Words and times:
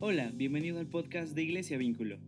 Hola, 0.00 0.30
bienvenido 0.32 0.78
al 0.78 0.86
podcast 0.86 1.34
de 1.34 1.42
Iglesia 1.42 1.76
Vínculo. 1.76 2.20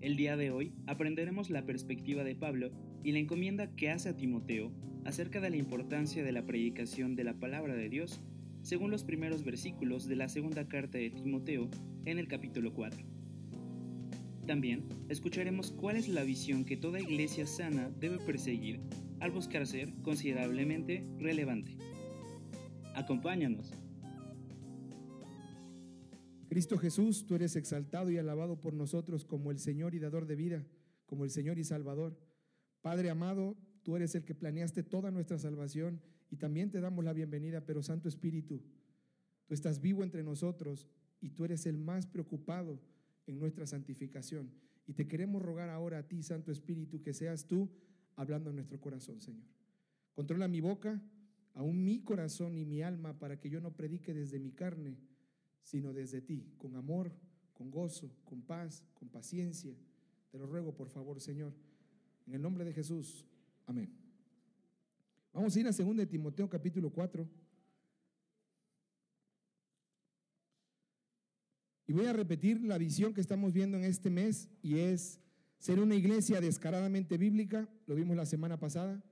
El 0.00 0.16
día 0.16 0.36
de 0.36 0.52
hoy 0.52 0.72
aprenderemos 0.86 1.50
la 1.50 1.66
perspectiva 1.66 2.22
de 2.22 2.36
Pablo 2.36 2.70
y 3.02 3.10
la 3.10 3.18
encomienda 3.18 3.74
que 3.74 3.90
hace 3.90 4.10
a 4.10 4.16
Timoteo 4.16 4.70
acerca 5.04 5.40
de 5.40 5.50
la 5.50 5.56
importancia 5.56 6.22
de 6.22 6.30
la 6.30 6.46
predicación 6.46 7.16
de 7.16 7.24
la 7.24 7.34
palabra 7.34 7.74
de 7.74 7.88
Dios, 7.88 8.20
según 8.62 8.92
los 8.92 9.02
primeros 9.02 9.42
versículos 9.42 10.06
de 10.06 10.14
la 10.14 10.28
segunda 10.28 10.68
carta 10.68 10.98
de 10.98 11.10
Timoteo 11.10 11.68
en 12.04 12.20
el 12.20 12.28
capítulo 12.28 12.72
4. 12.72 13.02
También 14.46 14.84
escucharemos 15.08 15.72
cuál 15.72 15.96
es 15.96 16.06
la 16.06 16.22
visión 16.22 16.64
que 16.64 16.76
toda 16.76 17.00
iglesia 17.00 17.48
sana 17.48 17.90
debe 17.98 18.18
perseguir 18.18 18.78
al 19.18 19.32
buscar 19.32 19.66
ser 19.66 19.92
considerablemente 20.04 21.04
relevante. 21.18 21.76
Acompáñanos. 22.94 23.79
Cristo 26.50 26.78
Jesús, 26.78 27.26
tú 27.26 27.36
eres 27.36 27.54
exaltado 27.54 28.10
y 28.10 28.18
alabado 28.18 28.60
por 28.60 28.74
nosotros 28.74 29.24
como 29.24 29.52
el 29.52 29.60
Señor 29.60 29.94
y 29.94 30.00
dador 30.00 30.26
de 30.26 30.34
vida, 30.34 30.66
como 31.06 31.22
el 31.22 31.30
Señor 31.30 31.60
y 31.60 31.64
Salvador. 31.64 32.18
Padre 32.80 33.08
amado, 33.08 33.56
tú 33.84 33.94
eres 33.94 34.16
el 34.16 34.24
que 34.24 34.34
planeaste 34.34 34.82
toda 34.82 35.12
nuestra 35.12 35.38
salvación 35.38 36.00
y 36.28 36.38
también 36.38 36.72
te 36.72 36.80
damos 36.80 37.04
la 37.04 37.12
bienvenida, 37.12 37.64
pero 37.64 37.84
Santo 37.84 38.08
Espíritu, 38.08 38.64
tú 39.46 39.54
estás 39.54 39.80
vivo 39.80 40.02
entre 40.02 40.24
nosotros 40.24 40.88
y 41.20 41.30
tú 41.30 41.44
eres 41.44 41.66
el 41.66 41.78
más 41.78 42.08
preocupado 42.08 42.80
en 43.28 43.38
nuestra 43.38 43.64
santificación. 43.64 44.50
Y 44.88 44.94
te 44.94 45.06
queremos 45.06 45.42
rogar 45.42 45.70
ahora 45.70 45.98
a 45.98 46.08
ti, 46.08 46.24
Santo 46.24 46.50
Espíritu, 46.50 47.00
que 47.00 47.14
seas 47.14 47.46
tú 47.46 47.70
hablando 48.16 48.50
en 48.50 48.56
nuestro 48.56 48.80
corazón, 48.80 49.20
Señor. 49.20 49.46
Controla 50.14 50.48
mi 50.48 50.60
boca, 50.60 51.00
aún 51.54 51.84
mi 51.84 52.02
corazón 52.02 52.58
y 52.58 52.64
mi 52.64 52.82
alma, 52.82 53.20
para 53.20 53.38
que 53.38 53.50
yo 53.50 53.60
no 53.60 53.76
predique 53.76 54.12
desde 54.12 54.40
mi 54.40 54.50
carne, 54.50 54.98
sino 55.62 55.92
desde 55.92 56.20
ti, 56.20 56.46
con 56.58 56.76
amor, 56.76 57.12
con 57.52 57.70
gozo, 57.70 58.10
con 58.24 58.42
paz, 58.42 58.84
con 58.94 59.08
paciencia. 59.08 59.74
Te 60.30 60.38
lo 60.38 60.46
ruego, 60.46 60.74
por 60.74 60.88
favor, 60.88 61.20
Señor. 61.20 61.52
En 62.26 62.34
el 62.34 62.42
nombre 62.42 62.64
de 62.64 62.72
Jesús. 62.72 63.26
Amén. 63.66 63.90
Vamos 65.32 65.54
a 65.54 65.60
ir 65.60 65.66
a 65.66 65.72
2 65.72 65.96
de 65.96 66.06
Timoteo 66.06 66.48
capítulo 66.48 66.90
4. 66.90 67.28
Y 71.86 71.92
voy 71.92 72.06
a 72.06 72.12
repetir 72.12 72.62
la 72.62 72.78
visión 72.78 73.12
que 73.12 73.20
estamos 73.20 73.52
viendo 73.52 73.76
en 73.76 73.84
este 73.84 74.10
mes 74.10 74.48
y 74.62 74.78
es 74.78 75.20
ser 75.58 75.80
una 75.80 75.96
iglesia 75.96 76.40
descaradamente 76.40 77.18
bíblica, 77.18 77.68
lo 77.86 77.94
vimos 77.94 78.16
la 78.16 78.26
semana 78.26 78.58
pasada, 78.58 79.02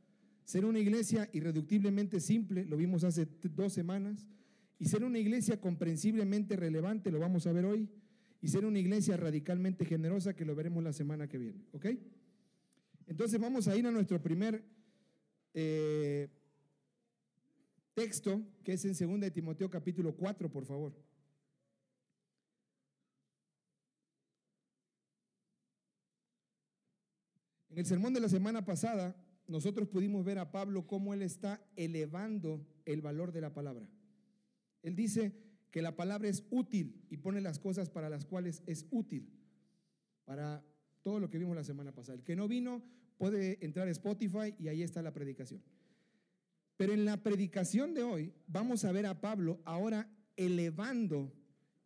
ser 0.44 0.64
una 0.64 0.78
iglesia 0.78 1.28
irreductiblemente 1.32 2.20
simple, 2.20 2.64
lo 2.64 2.76
vimos 2.76 3.04
hace 3.04 3.26
dos 3.42 3.72
semanas, 3.72 4.26
y 4.78 4.86
ser 4.86 5.04
una 5.04 5.18
iglesia 5.18 5.60
comprensiblemente 5.60 6.56
relevante, 6.56 7.10
lo 7.10 7.18
vamos 7.18 7.46
a 7.46 7.52
ver 7.52 7.64
hoy, 7.64 7.88
y 8.40 8.48
ser 8.48 8.64
una 8.64 8.78
iglesia 8.78 9.16
radicalmente 9.16 9.84
generosa, 9.84 10.34
que 10.34 10.44
lo 10.44 10.54
veremos 10.54 10.82
la 10.84 10.92
semana 10.92 11.28
que 11.28 11.38
viene. 11.38 11.64
¿Ok? 11.72 11.86
Entonces 13.06 13.40
vamos 13.40 13.66
a 13.66 13.76
ir 13.76 13.86
a 13.86 13.90
nuestro 13.90 14.22
primer 14.22 14.62
eh, 15.54 16.28
texto, 17.94 18.40
que 18.62 18.74
es 18.74 18.84
en 18.84 19.10
2 19.10 19.20
de 19.20 19.30
Timoteo 19.30 19.68
capítulo 19.68 20.14
4, 20.14 20.50
por 20.50 20.64
favor. 20.64 20.94
En 27.70 27.78
el 27.78 27.86
sermón 27.86 28.12
de 28.12 28.20
la 28.20 28.28
semana 28.28 28.64
pasada, 28.64 29.16
nosotros 29.48 29.88
pudimos 29.88 30.24
ver 30.24 30.38
a 30.38 30.52
Pablo 30.52 30.86
cómo 30.86 31.14
él 31.14 31.22
está 31.22 31.60
elevando 31.74 32.64
el 32.84 33.00
valor 33.00 33.32
de 33.32 33.40
la 33.40 33.52
palabra. 33.52 33.88
Él 34.82 34.94
dice 34.94 35.32
que 35.70 35.82
la 35.82 35.96
palabra 35.96 36.28
es 36.28 36.44
útil 36.50 37.04
y 37.10 37.18
pone 37.18 37.40
las 37.40 37.58
cosas 37.58 37.90
para 37.90 38.08
las 38.08 38.24
cuales 38.24 38.62
es 38.66 38.86
útil, 38.90 39.28
para 40.24 40.64
todo 41.02 41.20
lo 41.20 41.30
que 41.30 41.38
vimos 41.38 41.56
la 41.56 41.64
semana 41.64 41.94
pasada. 41.94 42.16
El 42.16 42.24
que 42.24 42.36
no 42.36 42.48
vino 42.48 42.82
puede 43.16 43.64
entrar 43.64 43.88
a 43.88 43.90
Spotify 43.90 44.54
y 44.58 44.68
ahí 44.68 44.82
está 44.82 45.02
la 45.02 45.12
predicación. 45.12 45.62
Pero 46.76 46.92
en 46.92 47.04
la 47.04 47.22
predicación 47.22 47.92
de 47.92 48.04
hoy 48.04 48.32
vamos 48.46 48.84
a 48.84 48.92
ver 48.92 49.06
a 49.06 49.20
Pablo 49.20 49.60
ahora 49.64 50.08
elevando 50.36 51.32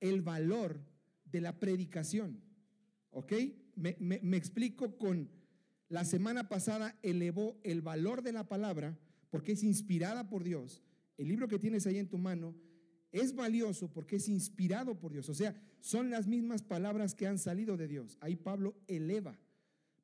el 0.00 0.20
valor 0.20 0.78
de 1.24 1.40
la 1.40 1.58
predicación. 1.58 2.40
¿Ok? 3.10 3.32
Me, 3.74 4.36
explico 4.36 4.98
con 4.98 5.30
la 5.88 6.04
semana 6.04 6.48
pasada 6.48 6.98
elevó 7.02 7.58
el 7.64 7.80
valor 7.80 8.22
de 8.22 8.32
la 8.32 8.48
palabra 8.48 8.98
porque 9.30 9.52
es 9.52 9.62
inspirada 9.62 10.28
por 10.28 10.44
Dios. 10.44 10.82
El 11.16 11.28
libro 11.28 11.48
que 11.48 11.58
tienes 11.58 11.86
ahí 11.86 11.98
en 11.98 12.08
tu 12.08 12.18
mano 12.18 12.54
es 13.12 13.34
valioso 13.34 13.88
porque 13.92 14.16
es 14.16 14.28
inspirado 14.28 14.98
por 14.98 15.12
Dios. 15.12 15.28
O 15.28 15.34
sea, 15.34 15.54
son 15.80 16.10
las 16.10 16.26
mismas 16.26 16.62
palabras 16.62 17.14
que 17.14 17.26
han 17.26 17.38
salido 17.38 17.76
de 17.76 17.86
Dios. 17.86 18.16
Ahí 18.20 18.36
Pablo 18.36 18.74
eleva. 18.88 19.38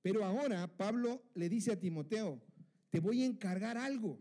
Pero 0.02 0.24
ahora 0.24 0.66
Pablo 0.76 1.22
le 1.34 1.48
dice 1.48 1.72
a 1.72 1.80
Timoteo, 1.80 2.40
te 2.90 3.00
voy 3.00 3.22
a 3.22 3.26
encargar 3.26 3.76
algo. 3.78 4.18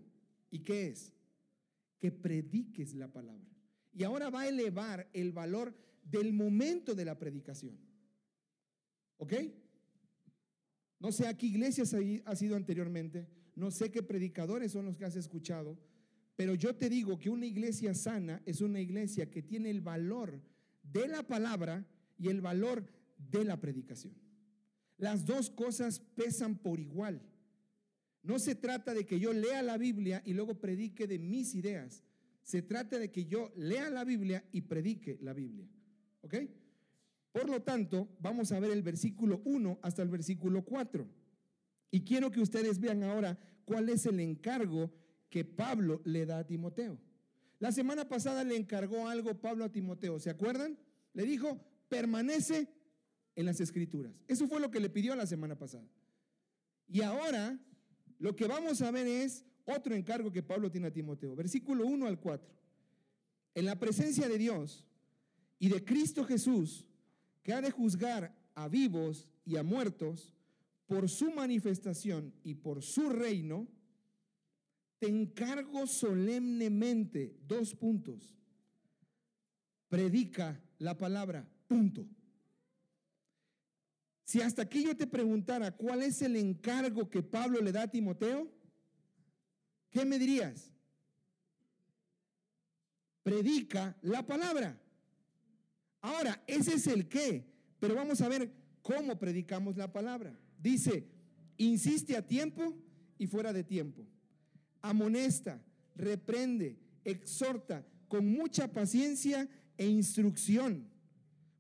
¿Y 0.50 0.60
qué 0.60 0.88
es? 0.88 1.14
Que 2.00 2.12
prediques 2.12 2.94
la 2.94 3.12
palabra. 3.12 3.46
Y 3.94 4.04
ahora 4.04 4.30
va 4.30 4.42
a 4.42 4.48
elevar 4.48 5.10
el 5.14 5.32
valor 5.34 5.76
del 6.04 6.32
momento 6.32 6.96
de 6.96 7.06
la 7.06 7.18
predicación. 7.18 7.78
¿Ok? 9.18 9.34
No 11.00 11.12
sé 11.12 11.28
a 11.28 11.38
qué 11.38 11.48
iglesias 11.48 11.96
ha 12.26 12.36
sido 12.36 12.56
anteriormente, 12.56 13.28
no 13.56 13.72
sé 13.72 13.92
qué 13.92 14.02
predicadores 14.02 14.72
son 14.72 14.86
los 14.86 14.98
que 14.98 15.06
has 15.06 15.16
escuchado, 15.16 15.78
pero 16.38 16.54
yo 16.54 16.76
te 16.76 16.88
digo 16.88 17.18
que 17.18 17.32
una 17.32 17.48
iglesia 17.48 17.96
sana 17.96 18.44
es 18.46 18.62
una 18.62 18.80
iglesia 18.80 19.30
que 19.30 19.42
tiene 19.42 19.72
el 19.72 19.82
valor 19.82 20.40
de 20.84 21.08
la 21.08 21.24
palabra 21.24 21.84
y 22.16 22.30
el 22.30 22.42
valor 22.42 22.86
de 23.18 23.44
la 23.44 23.60
predicación. 23.60 24.14
Las 25.00 25.26
dos 25.26 25.50
cosas 25.50 26.00
pesan 26.00 26.56
por 26.60 26.80
igual. 26.80 27.24
No 28.22 28.38
se 28.38 28.54
trata 28.54 28.94
de 28.94 29.08
que 29.08 29.20
yo 29.20 29.34
lea 29.34 29.64
la 29.64 29.80
Biblia 29.80 30.22
y 30.26 30.34
luego 30.34 30.60
predique 30.62 31.08
de 31.08 31.18
mis 31.18 31.56
ideas. 31.56 32.04
Se 32.44 32.62
trata 32.62 33.00
de 33.00 33.12
que 33.12 33.26
yo 33.26 33.52
lea 33.56 33.90
la 33.90 34.04
Biblia 34.04 34.48
y 34.52 34.62
predique 34.62 35.18
la 35.22 35.34
Biblia. 35.34 35.68
¿Ok? 36.22 36.36
Por 37.32 37.50
lo 37.50 37.64
tanto, 37.64 38.16
vamos 38.20 38.52
a 38.52 38.60
ver 38.60 38.70
el 38.70 38.84
versículo 38.84 39.42
1 39.44 39.80
hasta 39.82 40.04
el 40.04 40.10
versículo 40.10 40.64
4. 40.64 41.08
Y 41.90 42.02
quiero 42.02 42.30
que 42.30 42.42
ustedes 42.42 42.80
vean 42.80 43.04
ahora 43.04 43.40
cuál 43.66 43.90
es 43.90 44.06
el 44.06 44.20
encargo 44.20 44.92
que 45.30 45.46
Pablo 45.46 46.02
le 46.06 46.26
da 46.26 46.40
a 46.40 46.48
Timoteo. 46.48 46.98
La 47.60 47.72
semana 47.72 48.08
pasada 48.08 48.44
le 48.44 48.56
encargó 48.56 49.08
algo 49.08 49.40
Pablo 49.42 49.66
a 49.66 49.72
Timoteo, 49.72 50.20
¿se 50.20 50.30
acuerdan? 50.30 50.78
Le 51.14 51.26
dijo, 51.26 51.60
permanece 51.90 52.68
en 53.36 53.46
las 53.46 53.60
escrituras. 53.60 54.14
Eso 54.28 54.48
fue 54.48 54.60
lo 54.60 54.70
que 54.70 54.80
le 54.80 54.90
pidió 54.90 55.16
la 55.16 55.26
semana 55.26 55.58
pasada. 55.58 55.88
Y 56.88 57.02
ahora 57.02 57.60
lo 58.20 58.36
que 58.36 58.48
vamos 58.48 58.82
a 58.82 58.92
ver 58.92 59.08
es 59.08 59.46
otro 59.66 59.96
encargo 59.96 60.32
que 60.32 60.44
Pablo 60.44 60.72
tiene 60.72 60.88
a 60.88 60.94
Timoteo. 60.94 61.36
Versículo 61.36 61.86
1 61.86 62.08
al 62.08 62.20
4. 62.20 62.50
En 63.56 63.66
la 63.66 63.78
presencia 63.78 64.30
de 64.30 64.38
Dios 64.38 64.86
y 65.60 65.70
de 65.70 65.84
Cristo 65.84 66.24
Jesús, 66.24 66.86
que 67.44 67.54
ha 67.54 67.62
de 67.62 67.72
juzgar 67.72 68.36
a 68.56 68.68
vivos 68.68 69.28
y 69.46 69.58
a 69.58 69.64
muertos 69.64 70.32
por 70.86 71.10
su 71.10 71.32
manifestación 71.32 72.34
y 72.44 72.56
por 72.56 72.82
su 72.82 73.10
reino, 73.10 73.68
te 75.00 75.08
encargo 75.08 75.86
solemnemente, 75.86 77.38
dos 77.48 77.76
puntos, 77.76 78.36
predica 79.90 80.60
la 80.80 80.98
palabra, 80.98 81.48
punto. 81.68 82.08
Si 84.24 84.42
hasta 84.42 84.64
aquí 84.64 84.84
yo 84.84 84.96
te 84.98 85.08
preguntara 85.08 85.72
cuál 85.72 86.02
es 86.02 86.22
el 86.22 86.36
encargo 86.36 87.10
que 87.10 87.22
Pablo 87.22 87.62
le 87.62 87.72
da 87.72 87.84
a 87.84 87.92
Timoteo, 87.92 88.52
¿qué 89.90 90.04
me 90.04 90.20
dirías? 90.20 90.74
Predica 93.24 93.98
la 94.02 94.26
palabra. 94.26 94.82
Ahora, 96.02 96.44
ese 96.48 96.74
es 96.74 96.88
el 96.88 97.08
qué, 97.08 97.46
pero 97.80 97.96
vamos 97.96 98.22
a 98.22 98.28
ver 98.28 98.52
cómo 98.82 99.18
predicamos 99.18 99.78
la 99.78 99.92
palabra. 99.92 100.38
Dice, 100.58 101.08
insiste 101.58 102.18
a 102.18 102.26
tiempo 102.26 102.76
y 103.18 103.28
fuera 103.28 103.54
de 103.54 103.64
tiempo 103.64 104.06
amonesta, 104.82 105.62
reprende, 105.96 106.78
exhorta 107.04 107.86
con 108.08 108.28
mucha 108.28 108.72
paciencia 108.72 109.48
e 109.78 109.88
instrucción, 109.88 110.88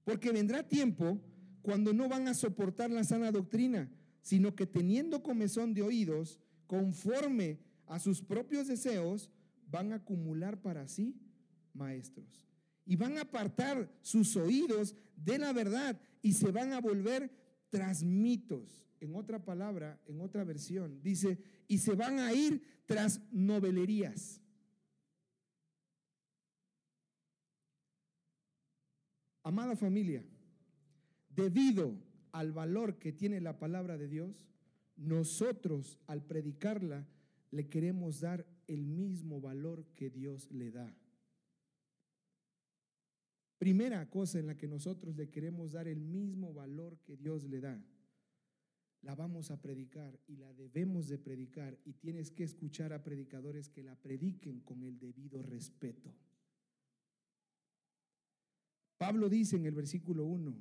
porque 0.04 0.32
vendrá 0.32 0.64
tiempo 0.64 1.20
cuando 1.62 1.94
no 1.94 2.08
van 2.08 2.28
a 2.28 2.34
soportar 2.34 2.90
la 2.92 3.04
sana 3.04 3.32
doctrina, 3.32 3.90
sino 4.22 4.56
que 4.56 4.66
teniendo 4.66 5.22
comezón 5.22 5.74
de 5.74 5.82
oídos, 5.82 6.40
conforme 6.66 7.60
a 7.86 8.00
sus 8.00 8.22
propios 8.22 8.68
deseos, 8.68 9.30
van 9.70 9.92
a 9.92 9.96
acumular 9.96 10.62
para 10.62 10.88
sí 10.88 11.16
maestros. 11.74 12.48
Y 12.86 12.96
van 12.96 13.18
a 13.18 13.22
apartar 13.22 13.90
sus 14.02 14.36
oídos 14.38 14.96
de 15.16 15.38
la 15.38 15.52
verdad 15.52 16.00
y 16.22 16.34
se 16.34 16.52
van 16.52 16.74
a 16.74 16.80
volver 16.80 17.30
transmitos 17.70 18.87
en 19.00 19.16
otra 19.16 19.44
palabra, 19.44 20.00
en 20.08 20.22
otra 20.22 20.44
versión, 20.44 21.02
dice, 21.02 21.38
y 21.68 21.80
se 21.80 21.96
van 21.96 22.20
a 22.20 22.34
ir 22.34 22.62
tras 22.86 23.22
novelerías. 23.32 24.42
Amada 29.44 29.76
familia, 29.76 30.26
debido 31.30 31.98
al 32.32 32.52
valor 32.52 33.00
que 33.00 33.14
tiene 33.14 33.40
la 33.40 33.60
palabra 33.60 33.98
de 33.98 34.08
Dios, 34.08 34.44
nosotros 34.98 36.00
al 36.08 36.26
predicarla 36.26 37.08
le 37.52 37.70
queremos 37.70 38.20
dar 38.20 38.46
el 38.68 38.86
mismo 38.86 39.40
valor 39.40 39.86
que 39.96 40.10
Dios 40.10 40.52
le 40.52 40.72
da. 40.72 40.94
Primera 43.58 44.08
cosa 44.10 44.40
en 44.40 44.48
la 44.48 44.58
que 44.58 44.68
nosotros 44.68 45.16
le 45.16 45.30
queremos 45.30 45.72
dar 45.72 45.88
el 45.88 46.00
mismo 46.00 46.54
valor 46.54 46.98
que 47.00 47.18
Dios 47.18 47.44
le 47.46 47.60
da. 47.60 47.82
La 49.02 49.16
vamos 49.16 49.52
a 49.52 49.62
predicar 49.62 50.20
y 50.28 50.38
la 50.38 50.54
debemos 50.54 51.08
de 51.08 51.18
predicar 51.18 51.78
y 51.86 51.94
tienes 51.94 52.32
que 52.32 52.44
escuchar 52.44 52.94
a 52.94 53.04
predicadores 53.04 53.70
que 53.70 53.84
la 53.84 53.96
prediquen 53.96 54.60
con 54.62 54.84
el 54.84 55.00
debido 55.00 55.42
respeto. 55.42 56.14
Pablo 58.98 59.30
dice 59.30 59.56
en 59.56 59.66
el 59.68 59.76
versículo 59.76 60.26
1, 60.26 60.58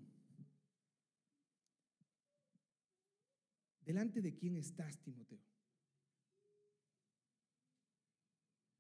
¿delante 3.80 4.20
de 4.20 4.34
quién 4.34 4.56
estás, 4.56 4.98
Timoteo? 5.00 5.40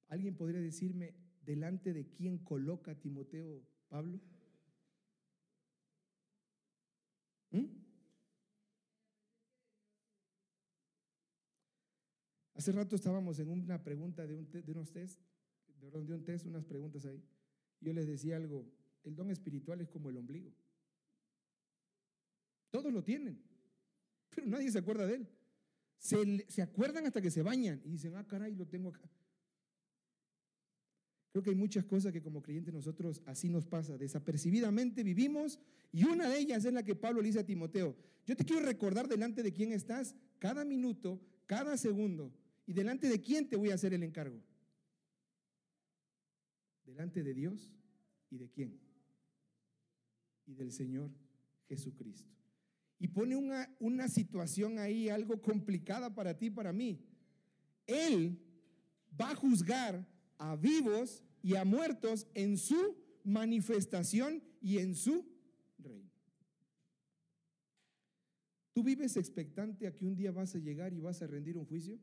¿Alguien 0.08 0.36
podría 0.36 0.60
decirme 0.60 1.14
delante 1.42 1.92
de 1.92 2.06
quién 2.08 2.38
coloca 2.38 2.94
Timoteo 2.94 3.62
Pablo? 3.88 4.20
¿Mm? 7.50 7.85
Hace 12.56 12.72
rato 12.72 12.96
estábamos 12.96 13.38
en 13.38 13.50
una 13.50 13.82
pregunta 13.84 14.26
de, 14.26 14.34
un 14.34 14.50
de 14.50 14.72
unos 14.72 14.90
test, 14.90 15.20
de 15.78 16.14
un 16.14 16.24
test, 16.24 16.46
unas 16.46 16.64
preguntas 16.64 17.04
ahí. 17.04 17.22
Yo 17.82 17.92
les 17.92 18.06
decía 18.06 18.36
algo, 18.36 18.66
el 19.04 19.14
don 19.14 19.30
espiritual 19.30 19.82
es 19.82 19.90
como 19.90 20.08
el 20.08 20.16
ombligo. 20.16 20.50
Todos 22.70 22.90
lo 22.90 23.04
tienen, 23.04 23.38
pero 24.34 24.46
nadie 24.46 24.70
se 24.70 24.78
acuerda 24.78 25.06
de 25.06 25.16
él. 25.16 25.28
Se, 25.98 26.46
se 26.48 26.62
acuerdan 26.62 27.06
hasta 27.06 27.20
que 27.20 27.30
se 27.30 27.42
bañan 27.42 27.82
y 27.84 27.90
dicen, 27.90 28.16
ah, 28.16 28.26
caray, 28.26 28.54
lo 28.54 28.66
tengo 28.66 28.88
acá. 28.88 29.08
Creo 31.30 31.42
que 31.42 31.50
hay 31.50 31.56
muchas 31.56 31.84
cosas 31.84 32.10
que 32.10 32.22
como 32.22 32.42
creyentes 32.42 32.72
nosotros 32.72 33.20
así 33.26 33.50
nos 33.50 33.66
pasa. 33.66 33.98
Desapercibidamente 33.98 35.02
vivimos 35.02 35.58
y 35.92 36.04
una 36.04 36.30
de 36.30 36.38
ellas 36.38 36.64
es 36.64 36.72
la 36.72 36.82
que 36.82 36.94
Pablo 36.94 37.20
le 37.20 37.28
dice 37.28 37.40
a 37.40 37.46
Timoteo. 37.46 37.94
Yo 38.24 38.34
te 38.34 38.46
quiero 38.46 38.64
recordar 38.64 39.08
delante 39.08 39.42
de 39.42 39.52
quién 39.52 39.72
estás 39.72 40.14
cada 40.38 40.64
minuto, 40.64 41.20
cada 41.44 41.76
segundo 41.76 42.32
y 42.66 42.72
delante 42.72 43.08
de 43.08 43.20
quién 43.20 43.48
te 43.48 43.56
voy 43.56 43.70
a 43.70 43.74
hacer 43.74 43.94
el 43.94 44.02
encargo. 44.02 44.42
Delante 46.84 47.22
de 47.22 47.32
Dios 47.32 47.72
y 48.28 48.38
de 48.38 48.48
quién. 48.50 48.80
Y 50.46 50.54
del 50.54 50.72
Señor 50.72 51.10
Jesucristo. 51.68 52.30
Y 52.98 53.08
pone 53.08 53.36
una, 53.36 53.74
una 53.78 54.08
situación 54.08 54.78
ahí 54.78 55.08
algo 55.08 55.40
complicada 55.40 56.14
para 56.14 56.36
ti 56.36 56.50
para 56.50 56.72
mí. 56.72 57.04
Él 57.86 58.38
va 59.18 59.30
a 59.30 59.36
juzgar 59.36 60.06
a 60.38 60.56
vivos 60.56 61.22
y 61.42 61.54
a 61.54 61.64
muertos 61.64 62.26
en 62.34 62.58
su 62.58 62.96
manifestación 63.22 64.42
y 64.60 64.78
en 64.78 64.94
su 64.94 65.24
reino. 65.78 66.10
¿Tú 68.72 68.82
vives 68.82 69.16
expectante 69.16 69.86
a 69.86 69.94
que 69.94 70.04
un 70.04 70.16
día 70.16 70.32
vas 70.32 70.54
a 70.54 70.58
llegar 70.58 70.92
y 70.92 71.00
vas 71.00 71.22
a 71.22 71.26
rendir 71.26 71.56
un 71.56 71.64
juicio? 71.64 71.98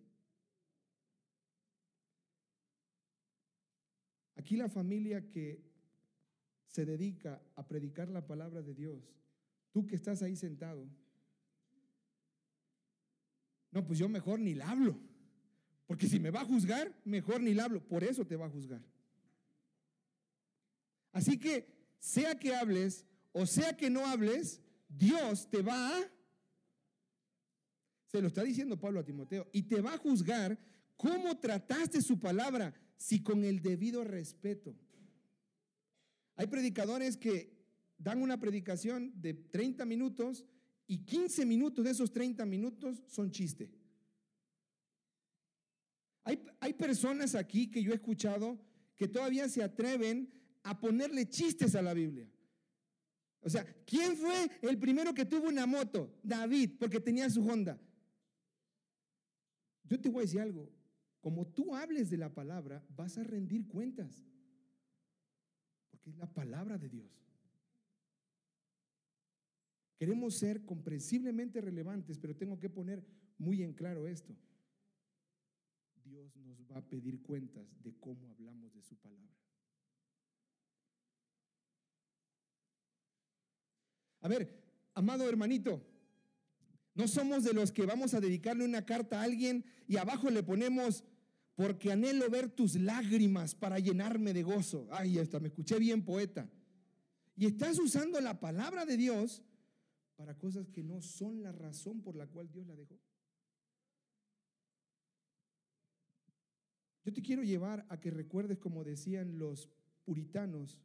Aquí 4.43 4.57
la 4.57 4.67
familia 4.67 5.29
que 5.29 5.63
se 6.67 6.85
dedica 6.85 7.41
a 7.55 7.65
predicar 7.65 8.09
la 8.09 8.27
palabra 8.27 8.61
de 8.61 8.73
Dios, 8.73 9.01
tú 9.71 9.87
que 9.87 9.95
estás 9.95 10.21
ahí 10.21 10.35
sentado, 10.35 10.85
no, 13.71 13.87
pues 13.87 13.99
yo 13.99 14.09
mejor 14.09 14.41
ni 14.41 14.53
la 14.53 14.69
hablo, 14.69 14.99
porque 15.85 16.09
si 16.09 16.19
me 16.19 16.29
va 16.29 16.41
a 16.41 16.45
juzgar, 16.45 16.93
mejor 17.05 17.39
ni 17.39 17.53
la 17.53 17.63
hablo, 17.63 17.87
por 17.87 18.03
eso 18.03 18.27
te 18.27 18.35
va 18.35 18.47
a 18.47 18.49
juzgar. 18.49 18.81
Así 21.13 21.39
que, 21.39 21.65
sea 21.99 22.37
que 22.37 22.53
hables 22.53 23.05
o 23.31 23.45
sea 23.45 23.77
que 23.77 23.89
no 23.89 24.05
hables, 24.05 24.61
Dios 24.89 25.49
te 25.49 25.61
va 25.61 25.99
a... 25.99 26.11
Se 28.07 28.21
lo 28.21 28.27
está 28.27 28.43
diciendo 28.43 28.77
Pablo 28.77 28.99
a 28.99 29.05
Timoteo, 29.05 29.47
y 29.53 29.61
te 29.63 29.79
va 29.79 29.93
a 29.93 29.97
juzgar 29.97 30.59
cómo 30.97 31.39
trataste 31.39 32.01
su 32.01 32.19
palabra, 32.19 32.73
si 33.03 33.21
con 33.21 33.43
el 33.43 33.61
debido 33.61 34.05
respeto. 34.05 34.73
Hay 36.35 36.47
predicadores 36.47 37.17
que 37.17 37.53
dan 37.97 38.21
una 38.21 38.39
predicación 38.39 39.11
de 39.19 39.33
30 39.33 39.83
minutos 39.83 40.45
y 40.87 40.99
15 40.99 41.45
minutos 41.45 41.83
de 41.83 41.91
esos 41.91 42.13
30 42.13 42.45
minutos 42.45 43.03
son 43.07 43.29
chiste. 43.29 43.69
Hay, 46.23 46.41
hay 46.61 46.73
personas 46.75 47.35
aquí 47.35 47.69
que 47.69 47.83
yo 47.83 47.91
he 47.91 47.95
escuchado 47.95 48.57
que 48.95 49.09
todavía 49.09 49.49
se 49.49 49.63
atreven 49.63 50.31
a 50.63 50.79
ponerle 50.79 51.27
chistes 51.27 51.75
a 51.75 51.81
la 51.81 51.93
Biblia. 51.93 52.31
O 53.41 53.49
sea, 53.49 53.65
¿quién 53.85 54.15
fue 54.15 54.49
el 54.61 54.79
primero 54.79 55.13
que 55.13 55.25
tuvo 55.25 55.49
una 55.49 55.65
moto? 55.65 56.21
David, 56.23 56.77
porque 56.79 57.01
tenía 57.01 57.29
su 57.29 57.41
Honda. 57.45 57.77
Yo 59.83 59.99
te 59.99 60.07
voy 60.07 60.19
a 60.19 60.21
decir 60.21 60.39
algo, 60.39 60.71
como 61.23 61.47
tú 61.47 61.73
hables 61.73 62.09
de 62.09 62.17
la 62.17 62.33
palabra, 62.33 62.83
vas 62.97 63.17
a 63.17 63.23
rendir 63.23 63.65
cuentas, 63.69 64.25
porque 65.89 66.09
es 66.09 66.17
la 66.17 66.27
palabra 66.27 66.77
de 66.77 66.89
Dios. 66.89 67.23
Queremos 69.97 70.35
ser 70.35 70.65
comprensiblemente 70.65 71.61
relevantes, 71.61 72.19
pero 72.19 72.35
tengo 72.35 72.59
que 72.59 72.69
poner 72.69 73.05
muy 73.37 73.63
en 73.63 73.71
claro 73.71 74.05
esto. 74.05 74.35
Dios 76.03 76.35
nos 76.35 76.61
va 76.69 76.79
a 76.79 76.89
pedir 76.89 77.21
cuentas 77.21 77.81
de 77.81 77.93
cómo 78.01 78.29
hablamos 78.29 78.73
de 78.73 78.81
su 78.81 78.97
palabra. 78.97 79.33
A 84.19 84.27
ver, 84.27 84.61
amado 84.93 85.29
hermanito, 85.29 85.81
no 86.95 87.07
somos 87.07 87.45
de 87.45 87.53
los 87.53 87.71
que 87.71 87.85
vamos 87.85 88.13
a 88.13 88.19
dedicarle 88.19 88.65
una 88.65 88.85
carta 88.85 89.21
a 89.21 89.23
alguien 89.23 89.63
y 89.87 89.95
abajo 89.95 90.29
le 90.29 90.43
ponemos, 90.43 91.05
porque 91.55 91.91
anhelo 91.91 92.29
ver 92.29 92.49
tus 92.49 92.75
lágrimas 92.75 93.53
para 93.53 93.79
llenarme 93.79 94.33
de 94.33 94.43
gozo. 94.43 94.87
Ay, 94.91 95.19
hasta 95.19 95.39
me 95.39 95.47
escuché 95.47 95.77
bien 95.77 96.03
poeta. 96.03 96.49
Y 97.35 97.45
estás 97.45 97.79
usando 97.79 98.19
la 98.21 98.39
palabra 98.39 98.85
de 98.85 98.97
Dios 98.97 99.43
para 100.15 100.37
cosas 100.37 100.69
que 100.69 100.83
no 100.83 101.01
son 101.01 101.41
la 101.41 101.51
razón 101.51 102.01
por 102.01 102.15
la 102.15 102.27
cual 102.27 102.49
Dios 102.51 102.65
la 102.67 102.75
dejó. 102.75 102.99
Yo 107.05 107.11
te 107.11 107.21
quiero 107.21 107.43
llevar 107.43 107.85
a 107.89 107.99
que 107.99 108.11
recuerdes, 108.11 108.59
como 108.59 108.83
decían 108.83 109.37
los 109.37 109.69
puritanos, 110.05 110.81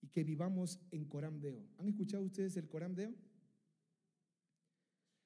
y 0.00 0.08
que 0.08 0.24
vivamos 0.24 0.80
en 0.90 1.04
Corán 1.04 1.40
Deo. 1.40 1.64
¿Han 1.78 1.88
escuchado 1.88 2.24
ustedes 2.24 2.56
el 2.56 2.68
Corán 2.68 2.94
Deo? 2.94 3.14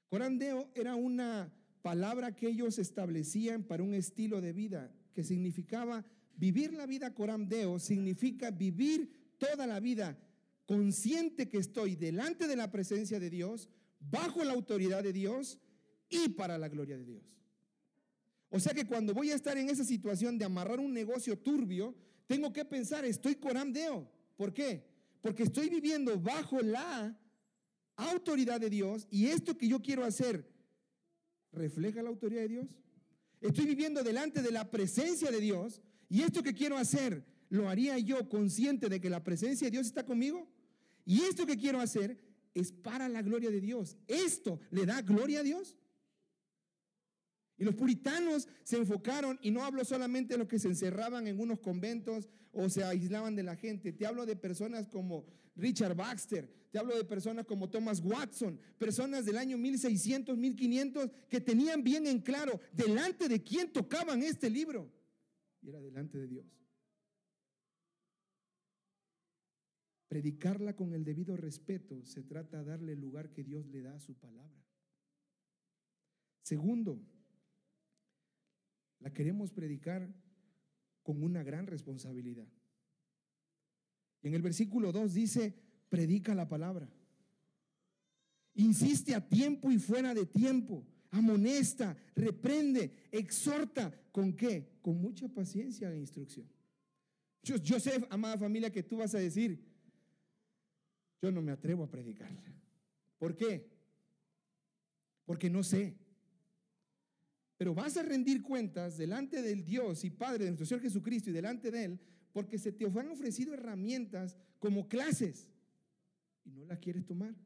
Corán 0.08 0.38
Deo 0.38 0.70
era 0.74 0.94
una 0.94 1.52
palabra 1.82 2.34
que 2.34 2.48
ellos 2.48 2.78
establecían 2.78 3.64
para 3.64 3.82
un 3.82 3.94
estilo 3.94 4.40
de 4.40 4.52
vida 4.52 4.90
que 5.12 5.24
significaba 5.24 6.04
vivir 6.36 6.72
la 6.72 6.86
vida 6.86 7.12
Corán 7.12 7.48
Deo, 7.48 7.78
significa 7.78 8.50
vivir 8.50 9.10
toda 9.38 9.66
la 9.66 9.80
vida 9.80 10.18
consciente 10.66 11.48
que 11.48 11.58
estoy 11.58 11.96
delante 11.96 12.46
de 12.46 12.56
la 12.56 12.70
presencia 12.70 13.20
de 13.20 13.28
Dios, 13.28 13.68
bajo 13.98 14.42
la 14.44 14.52
autoridad 14.52 15.02
de 15.02 15.12
Dios 15.12 15.58
y 16.08 16.30
para 16.30 16.56
la 16.58 16.68
gloria 16.68 16.96
de 16.96 17.04
Dios. 17.04 17.22
O 18.48 18.60
sea 18.60 18.74
que 18.74 18.86
cuando 18.86 19.14
voy 19.14 19.30
a 19.30 19.34
estar 19.34 19.56
en 19.56 19.70
esa 19.70 19.84
situación 19.84 20.38
de 20.38 20.44
amarrar 20.44 20.78
un 20.78 20.92
negocio 20.92 21.38
turbio, 21.38 21.94
tengo 22.26 22.52
que 22.52 22.64
pensar, 22.64 23.04
estoy 23.04 23.36
Corán 23.36 23.72
Deo. 23.72 24.10
¿Por 24.36 24.52
qué? 24.52 24.84
Porque 25.20 25.44
estoy 25.44 25.68
viviendo 25.68 26.18
bajo 26.18 26.60
la 26.60 27.18
autoridad 27.96 28.60
de 28.60 28.70
Dios 28.70 29.06
y 29.10 29.26
esto 29.26 29.56
que 29.56 29.68
yo 29.68 29.80
quiero 29.80 30.04
hacer 30.04 30.51
refleja 31.52 32.02
la 32.02 32.08
autoridad 32.08 32.42
de 32.42 32.48
Dios. 32.48 32.66
Estoy 33.40 33.66
viviendo 33.66 34.02
delante 34.02 34.42
de 34.42 34.52
la 34.52 34.70
presencia 34.70 35.30
de 35.30 35.40
Dios 35.40 35.82
y 36.08 36.22
esto 36.22 36.42
que 36.42 36.54
quiero 36.54 36.76
hacer 36.76 37.24
lo 37.48 37.68
haría 37.68 37.98
yo 37.98 38.28
consciente 38.28 38.88
de 38.88 39.00
que 39.00 39.10
la 39.10 39.22
presencia 39.22 39.66
de 39.66 39.72
Dios 39.72 39.86
está 39.86 40.06
conmigo. 40.06 40.48
Y 41.04 41.22
esto 41.22 41.44
que 41.44 41.58
quiero 41.58 41.80
hacer 41.80 42.18
es 42.54 42.72
para 42.72 43.08
la 43.08 43.22
gloria 43.22 43.50
de 43.50 43.60
Dios. 43.60 43.96
¿Esto 44.06 44.60
le 44.70 44.86
da 44.86 45.02
gloria 45.02 45.40
a 45.40 45.42
Dios? 45.42 45.76
Y 47.58 47.64
los 47.64 47.74
puritanos 47.74 48.48
se 48.64 48.76
enfocaron, 48.76 49.38
y 49.42 49.50
no 49.50 49.64
hablo 49.64 49.84
solamente 49.84 50.34
de 50.34 50.38
los 50.38 50.48
que 50.48 50.58
se 50.58 50.68
encerraban 50.68 51.26
en 51.26 51.38
unos 51.38 51.60
conventos 51.60 52.28
o 52.52 52.68
se 52.68 52.84
aislaban 52.84 53.34
de 53.34 53.42
la 53.42 53.56
gente, 53.56 53.92
te 53.92 54.06
hablo 54.06 54.26
de 54.26 54.36
personas 54.36 54.88
como 54.88 55.26
Richard 55.56 55.94
Baxter, 55.94 56.48
te 56.70 56.78
hablo 56.78 56.96
de 56.96 57.04
personas 57.04 57.44
como 57.44 57.68
Thomas 57.68 58.00
Watson, 58.00 58.58
personas 58.78 59.24
del 59.24 59.36
año 59.36 59.58
1600, 59.58 60.36
1500, 60.36 61.10
que 61.28 61.40
tenían 61.40 61.84
bien 61.84 62.06
en 62.06 62.20
claro 62.20 62.60
delante 62.72 63.28
de 63.28 63.42
quién 63.42 63.72
tocaban 63.72 64.22
este 64.22 64.48
libro. 64.48 64.90
Y 65.60 65.68
era 65.68 65.80
delante 65.80 66.18
de 66.18 66.26
Dios. 66.26 66.46
Predicarla 70.08 70.74
con 70.76 70.92
el 70.92 71.04
debido 71.04 71.36
respeto 71.36 72.04
se 72.04 72.22
trata 72.22 72.58
de 72.58 72.64
darle 72.64 72.92
el 72.92 73.00
lugar 73.00 73.30
que 73.30 73.44
Dios 73.44 73.66
le 73.66 73.82
da 73.82 73.94
a 73.94 74.00
su 74.00 74.14
palabra. 74.14 74.62
Segundo, 76.42 77.00
la 79.02 79.12
queremos 79.12 79.50
predicar 79.50 80.08
con 81.02 81.22
una 81.22 81.42
gran 81.42 81.66
responsabilidad. 81.66 82.46
Y 84.22 84.28
en 84.28 84.34
el 84.34 84.42
versículo 84.42 84.92
2 84.92 85.14
dice, 85.14 85.54
predica 85.88 86.34
la 86.34 86.48
palabra. 86.48 86.88
Insiste 88.54 89.14
a 89.14 89.28
tiempo 89.28 89.70
y 89.72 89.78
fuera 89.78 90.14
de 90.14 90.26
tiempo. 90.26 90.86
Amonesta, 91.10 91.96
reprende, 92.14 93.08
exhorta. 93.10 93.92
¿Con 94.12 94.34
qué? 94.34 94.78
Con 94.80 95.00
mucha 95.00 95.28
paciencia 95.28 95.92
e 95.92 95.98
instrucción. 95.98 96.48
Yo, 97.42 97.56
yo 97.56 97.80
sé, 97.80 98.06
amada 98.08 98.38
familia, 98.38 98.70
que 98.70 98.84
tú 98.84 98.98
vas 98.98 99.14
a 99.14 99.18
decir, 99.18 99.60
yo 101.20 101.32
no 101.32 101.42
me 101.42 101.52
atrevo 101.52 101.82
a 101.82 101.90
predicar. 101.90 102.30
¿Por 103.18 103.36
qué? 103.36 103.68
Porque 105.24 105.50
no 105.50 105.62
sé. 105.62 105.96
Pero 107.62 107.76
vas 107.76 107.96
a 107.96 108.02
rendir 108.02 108.42
cuentas 108.42 108.96
delante 108.96 109.40
del 109.40 109.64
Dios 109.64 110.02
y 110.02 110.10
Padre 110.10 110.42
de 110.42 110.50
nuestro 110.50 110.66
Señor 110.66 110.82
Jesucristo 110.82 111.30
y 111.30 111.32
delante 111.32 111.70
de 111.70 111.84
Él, 111.84 112.00
porque 112.32 112.58
se 112.58 112.72
te 112.72 112.84
han 112.86 113.08
ofrecido 113.08 113.54
herramientas 113.54 114.36
como 114.58 114.88
clases 114.88 115.46
y 116.44 116.50
no 116.50 116.64
las 116.64 116.80
quieres 116.80 117.06
tomar. 117.06 117.36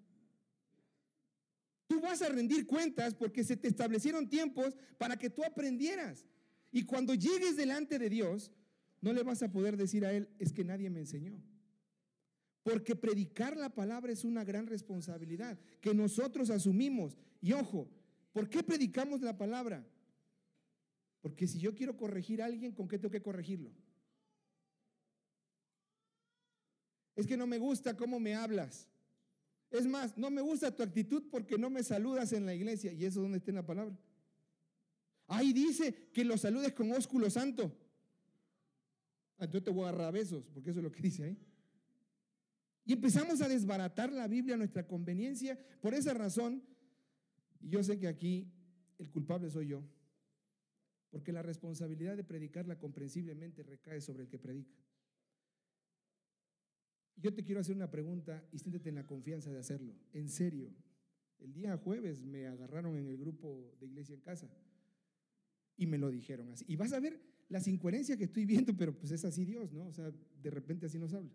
Tú 1.87 2.01
vas 2.01 2.23
a 2.23 2.31
rendir 2.31 2.67
cuentas 2.67 3.15
porque 3.15 3.45
se 3.45 3.59
te 3.59 3.69
establecieron 3.69 4.27
tiempos 4.27 4.75
para 4.97 5.19
que 5.19 5.29
tú 5.29 5.45
aprendieras. 5.45 6.25
Y 6.73 6.85
cuando 6.85 7.13
llegues 7.13 7.55
delante 7.55 7.99
de 7.99 8.09
Dios, 8.09 8.51
no 9.03 9.13
le 9.13 9.23
vas 9.23 9.43
a 9.43 9.53
poder 9.53 9.77
decir 9.77 10.07
a 10.07 10.15
Él, 10.15 10.31
es 10.39 10.51
que 10.51 10.65
nadie 10.65 10.89
me 10.89 11.01
enseñó. 11.01 11.39
Porque 12.63 12.97
predicar 12.97 13.55
la 13.55 13.69
palabra 13.69 14.15
es 14.15 14.25
una 14.25 14.45
gran 14.45 14.67
responsabilidad 14.67 15.59
que 15.83 15.93
nosotros 15.93 16.49
asumimos. 16.49 17.19
Y 17.43 17.53
ojo, 17.53 17.87
¿por 18.33 18.49
qué 18.49 18.63
predicamos 18.63 19.21
la 19.21 19.37
palabra? 19.37 19.87
Porque 21.21 21.47
si 21.47 21.59
yo 21.59 21.75
quiero 21.75 21.97
corregir 21.97 22.43
a 22.43 22.47
alguien, 22.47 22.73
¿con 22.73 22.89
qué 22.89 22.99
tengo 22.99 23.11
que 23.11 23.23
corregirlo? 23.23 23.71
Es 27.17 27.27
que 27.27 27.37
no 27.37 27.47
me 27.47 27.59
gusta 27.59 27.97
cómo 27.97 28.21
me 28.21 28.35
hablas. 28.35 28.89
Es 29.71 29.87
más, 29.87 30.17
no 30.17 30.31
me 30.31 30.43
gusta 30.43 30.75
tu 30.75 30.83
actitud 30.83 31.25
porque 31.31 31.59
no 31.59 31.71
me 31.71 31.83
saludas 31.83 32.33
en 32.33 32.47
la 32.47 32.55
iglesia. 32.55 32.93
¿Y 32.93 33.05
eso 33.05 33.21
dónde 33.21 33.39
está 33.39 33.51
en 33.51 33.57
la 33.57 33.67
palabra? 33.67 33.99
Ahí 35.27 35.53
dice 35.53 36.11
que 36.13 36.25
lo 36.25 36.39
saludes 36.39 36.73
con 36.73 36.93
ósculo 36.93 37.29
santo. 37.31 37.73
Ah, 39.39 39.45
entonces 39.45 39.65
te 39.65 39.71
voy 39.71 39.85
a 39.85 39.89
agarrar 39.89 40.13
besos, 40.13 40.49
porque 40.53 40.71
eso 40.71 40.79
es 40.79 40.85
lo 40.85 40.93
que 40.93 41.03
dice 41.03 41.25
ahí. 41.25 41.39
Y 42.85 42.93
empezamos 42.93 43.43
a 43.43 43.49
desbaratar 43.49 44.13
la 44.13 44.29
Biblia 44.29 44.55
a 44.55 44.59
nuestra 44.59 44.87
conveniencia. 44.87 45.59
Por 45.81 45.95
esa 45.95 46.15
razón, 46.15 46.63
y 47.61 47.69
yo 47.71 47.83
sé 47.83 47.99
que 47.99 48.07
aquí 48.07 48.49
el 48.99 49.11
culpable 49.11 49.51
soy 49.51 49.69
yo, 49.69 49.83
porque 51.11 51.33
la 51.33 51.43
responsabilidad 51.43 52.17
de 52.17 52.25
predicarla 52.25 52.79
comprensiblemente 52.79 53.63
recae 53.63 54.01
sobre 54.01 54.25
el 54.25 54.29
que 54.29 54.39
predica. 54.39 54.77
Yo 57.17 57.33
te 57.33 57.45
quiero 57.45 57.61
hacer 57.61 57.75
una 57.75 57.91
pregunta 57.91 58.47
y 58.53 58.59
siéntete 58.59 58.91
en 58.91 58.97
la 58.97 59.07
confianza 59.07 59.51
de 59.51 59.59
hacerlo. 59.59 59.95
En 60.13 60.29
serio. 60.29 60.71
El 61.39 61.53
día 61.53 61.77
jueves 61.77 62.23
me 62.23 62.47
agarraron 62.47 62.97
en 62.97 63.07
el 63.07 63.17
grupo 63.19 63.75
de 63.79 63.87
iglesia 63.87 64.15
en 64.15 64.21
casa 64.21 64.49
y 65.77 65.87
me 65.87 65.99
lo 65.99 66.11
dijeron 66.11 66.51
así. 66.51 66.65
Y 66.69 66.77
vas 66.77 66.93
a 66.93 67.01
ver 67.01 67.21
las 67.49 67.69
incoherencias 67.69 68.19
que 68.19 68.25
estoy 68.25 68.45
viendo, 68.45 68.77
pero 68.77 68.97
pues 68.97 69.13
es 69.13 69.25
así 69.25 69.45
Dios, 69.45 69.73
¿no? 69.73 69.87
O 69.87 69.93
sea, 69.93 70.11
de 70.11 70.51
repente 70.51 70.87
así 70.87 70.99
nos 70.99 71.13
habla. 71.13 71.33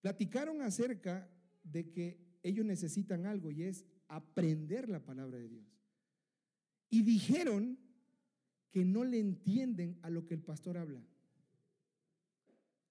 Platicaron 0.00 0.62
acerca 0.62 1.28
de 1.64 1.90
que 1.90 2.38
ellos 2.42 2.64
necesitan 2.64 3.26
algo 3.26 3.50
y 3.50 3.64
es 3.64 3.84
aprender 4.08 4.88
la 4.88 5.04
palabra 5.04 5.38
de 5.38 5.48
Dios. 5.48 5.66
Y 6.88 7.02
dijeron 7.02 7.78
que 8.76 8.84
no 8.84 9.04
le 9.04 9.18
entienden 9.18 9.98
a 10.02 10.10
lo 10.10 10.26
que 10.26 10.34
el 10.34 10.42
pastor 10.42 10.76
habla. 10.76 11.02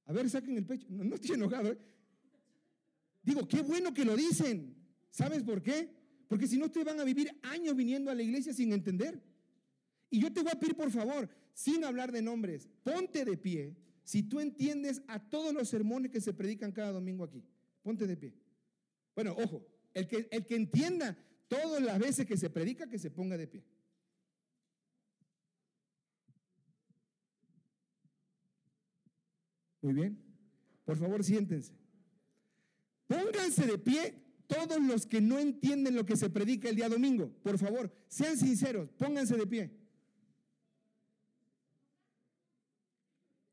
A 0.05 0.13
ver, 0.13 0.27
saquen 0.27 0.57
el 0.57 0.65
pecho. 0.65 0.87
No, 0.89 1.13
estoy 1.13 1.35
enojado. 1.35 1.73
¿eh? 1.73 1.77
Digo, 3.21 3.47
qué 3.47 3.61
bueno 3.61 3.93
que 3.93 4.03
lo 4.03 4.15
dicen. 4.15 4.75
¿Sabes 5.11 5.43
por 5.43 5.61
qué? 5.61 5.95
Porque 6.27 6.47
si 6.47 6.57
no, 6.57 6.65
ustedes 6.65 6.87
van 6.87 6.99
a 6.99 7.03
vivir 7.03 7.29
años 7.43 7.75
viniendo 7.75 8.09
a 8.09 8.15
la 8.15 8.23
iglesia 8.23 8.51
sin 8.51 8.73
entender. 8.73 9.21
Y 10.09 10.19
yo 10.19 10.33
te 10.33 10.41
voy 10.41 10.53
a 10.53 10.59
pedir, 10.59 10.75
por 10.75 10.89
favor, 10.89 11.29
sin 11.53 11.83
hablar 11.83 12.11
de 12.11 12.23
nombres, 12.23 12.67
ponte 12.81 13.23
de 13.23 13.37
pie 13.37 13.77
si 14.03 14.23
tú 14.23 14.39
entiendes 14.39 15.03
a 15.07 15.19
todos 15.19 15.53
los 15.53 15.69
sermones 15.69 16.09
que 16.09 16.19
se 16.19 16.33
predican 16.33 16.71
cada 16.71 16.93
domingo 16.93 17.23
aquí. 17.23 17.43
Ponte 17.83 18.07
de 18.07 18.17
pie. 18.17 18.33
Bueno, 19.13 19.35
ojo, 19.37 19.63
el 19.93 20.07
que, 20.07 20.27
el 20.31 20.47
que 20.47 20.55
entienda 20.55 21.15
todas 21.47 21.79
las 21.79 21.99
veces 21.99 22.25
que 22.25 22.37
se 22.37 22.49
predica, 22.49 22.89
que 22.89 22.97
se 22.97 23.11
ponga 23.11 23.37
de 23.37 23.45
pie. 23.45 23.63
Muy 29.85 29.93
bien. 29.93 30.17
Por 30.83 30.97
favor, 30.97 31.23
siéntense. 31.23 31.71
Pónganse 33.05 33.67
de 33.67 33.77
pie 33.77 34.15
todos 34.47 34.81
los 34.81 35.05
que 35.05 35.21
no 35.21 35.37
entienden 35.37 35.93
lo 35.93 36.07
que 36.07 36.17
se 36.17 36.27
predica 36.27 36.67
el 36.67 36.75
día 36.75 36.89
domingo. 36.89 37.29
Por 37.43 37.59
favor, 37.59 37.93
sean 38.07 38.35
sinceros, 38.35 38.89
pónganse 38.93 39.37
de 39.37 39.45
pie. 39.45 39.71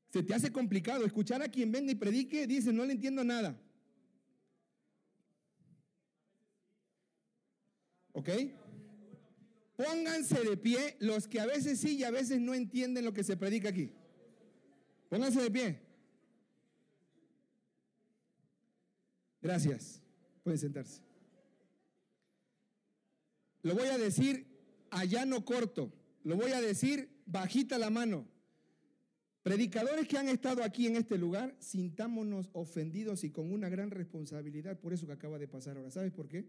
Se 0.08 0.22
te 0.22 0.32
hace 0.32 0.50
complicado 0.50 1.04
escuchar 1.04 1.42
a 1.42 1.48
quien 1.48 1.70
venga 1.70 1.92
y 1.92 1.96
predique, 1.96 2.46
dice, 2.46 2.72
no 2.72 2.86
le 2.86 2.94
entiendo 2.94 3.22
nada. 3.24 3.60
¿Ok? 8.12 8.30
Pónganse 9.76 10.42
de 10.42 10.56
pie 10.56 10.96
los 10.98 11.28
que 11.28 11.40
a 11.40 11.44
veces 11.44 11.78
sí 11.78 11.98
y 11.98 12.04
a 12.04 12.10
veces 12.10 12.40
no 12.40 12.54
entienden 12.54 13.04
lo 13.04 13.12
que 13.12 13.22
se 13.22 13.36
predica 13.36 13.68
aquí. 13.68 13.92
Pónganse 15.10 15.42
de 15.42 15.50
pie. 15.50 15.91
Gracias. 19.42 20.00
Pueden 20.44 20.58
sentarse. 20.58 21.02
Lo 23.62 23.74
voy 23.74 23.88
a 23.88 23.98
decir 23.98 24.46
allá 24.90 25.24
no 25.24 25.44
corto. 25.44 25.92
Lo 26.24 26.36
voy 26.36 26.52
a 26.52 26.60
decir 26.60 27.08
bajita 27.26 27.78
la 27.78 27.90
mano. 27.90 28.26
Predicadores 29.42 30.06
que 30.06 30.18
han 30.18 30.28
estado 30.28 30.62
aquí 30.62 30.86
en 30.86 30.94
este 30.94 31.18
lugar, 31.18 31.56
sintámonos 31.58 32.48
ofendidos 32.52 33.24
y 33.24 33.30
con 33.30 33.52
una 33.52 33.68
gran 33.68 33.90
responsabilidad 33.90 34.78
por 34.78 34.92
eso 34.92 35.06
que 35.06 35.12
acaba 35.12 35.38
de 35.38 35.48
pasar 35.48 35.76
ahora. 35.76 35.90
¿Sabes 35.90 36.12
por 36.12 36.28
qué? 36.28 36.46